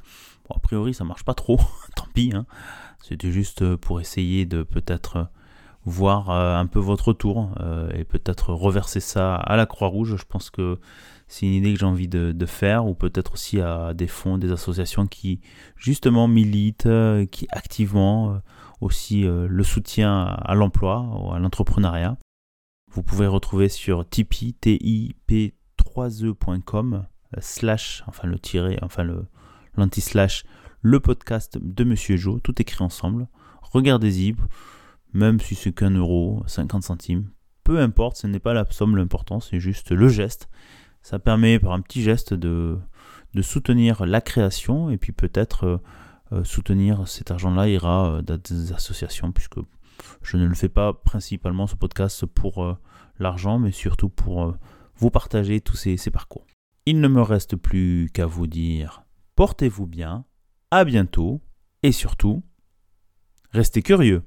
Bon, 0.49 0.55
a 0.55 0.59
priori, 0.59 0.95
ça 0.95 1.03
marche 1.03 1.23
pas 1.23 1.35
trop, 1.35 1.59
tant 1.95 2.07
pis. 2.15 2.31
Hein. 2.33 2.47
C'était 2.99 3.31
juste 3.31 3.61
euh, 3.61 3.77
pour 3.77 4.01
essayer 4.01 4.47
de 4.47 4.63
peut-être 4.63 5.27
voir 5.85 6.29
un 6.29 6.65
peu 6.65 6.79
votre 6.79 7.09
retour 7.09 7.49
et 7.93 8.05
peut-être 8.05 8.53
reverser 8.53 9.01
ça 9.01 9.35
à 9.35 9.57
la 9.57 9.65
Croix-Rouge. 9.65 10.15
Je 10.15 10.23
pense 10.23 10.49
que 10.49 10.79
c'est 11.27 11.45
une 11.45 11.51
idée 11.51 11.73
que 11.73 11.79
j'ai 11.79 11.85
envie 11.85 12.07
de, 12.07 12.45
faire, 12.45 12.85
ou 12.85 12.93
peut-être 12.95 13.33
aussi 13.33 13.59
à 13.59 13.93
des 13.93 14.07
fonds, 14.07 14.37
des 14.37 14.53
associations 14.53 15.07
qui 15.07 15.41
justement 15.75 16.29
militent, 16.29 16.87
qui 17.31 17.47
activement 17.51 18.39
aussi 18.79 19.23
le 19.25 19.63
soutien 19.65 20.23
à 20.23 20.55
l'emploi, 20.55 21.05
à 21.33 21.39
l'entrepreneuriat. 21.39 22.15
Vous 22.95 23.01
pouvez 23.01 23.25
retrouver 23.25 23.69
sur 23.69 24.07
Tipeee, 24.07 24.55
tip3e.com, 25.27 26.93
euh, 27.35 27.39
slash, 27.41 28.03
enfin 28.05 28.27
le 28.27 28.37
tiré, 28.37 28.77
enfin 28.83 29.03
le 29.03 29.25
l'anti-slash, 29.75 30.43
le 30.83 30.99
podcast 30.99 31.57
de 31.59 31.83
Monsieur 31.83 32.17
Joe, 32.17 32.39
tout 32.43 32.61
écrit 32.61 32.83
ensemble. 32.83 33.27
Regardez-y, 33.63 34.35
même 35.11 35.39
si 35.39 35.55
c'est 35.55 35.73
qu'un 35.73 35.89
euro, 35.89 36.43
50 36.45 36.83
centimes, 36.83 37.31
peu 37.63 37.79
importe, 37.79 38.17
ce 38.17 38.27
n'est 38.27 38.37
pas 38.37 38.53
la 38.53 38.63
somme 38.69 38.95
l'important, 38.95 39.39
c'est 39.39 39.59
juste 39.59 39.91
le 39.91 40.07
geste. 40.07 40.47
Ça 41.01 41.17
permet 41.17 41.57
par 41.57 41.71
un 41.71 41.81
petit 41.81 42.03
geste 42.03 42.35
de, 42.35 42.77
soutenir 43.41 44.05
la 44.05 44.21
création 44.21 44.91
et 44.91 44.97
puis 44.97 45.13
peut-être 45.13 45.63
euh, 45.63 45.77
euh, 46.31 46.43
soutenir 46.43 47.07
cet 47.07 47.31
argent-là 47.31 47.67
ira 47.69 48.21
dans 48.21 48.37
des 48.37 48.71
associations 48.71 49.31
puisque 49.31 49.57
je 50.21 50.37
ne 50.37 50.45
le 50.45 50.55
fais 50.55 50.69
pas 50.69 50.93
principalement 50.93 51.67
ce 51.67 51.75
podcast 51.75 52.25
pour 52.25 52.63
euh, 52.63 52.77
l'argent, 53.19 53.59
mais 53.59 53.71
surtout 53.71 54.09
pour 54.09 54.43
euh, 54.43 54.53
vous 54.95 55.09
partager 55.09 55.61
tous 55.61 55.75
ces, 55.75 55.97
ces 55.97 56.11
parcours. 56.11 56.45
Il 56.85 56.99
ne 56.99 57.07
me 57.07 57.21
reste 57.21 57.55
plus 57.55 58.09
qu'à 58.13 58.25
vous 58.25 58.47
dire 58.47 59.03
portez-vous 59.35 59.87
bien, 59.87 60.25
à 60.71 60.85
bientôt, 60.85 61.41
et 61.81 61.91
surtout, 61.91 62.43
restez 63.51 63.81
curieux. 63.81 64.23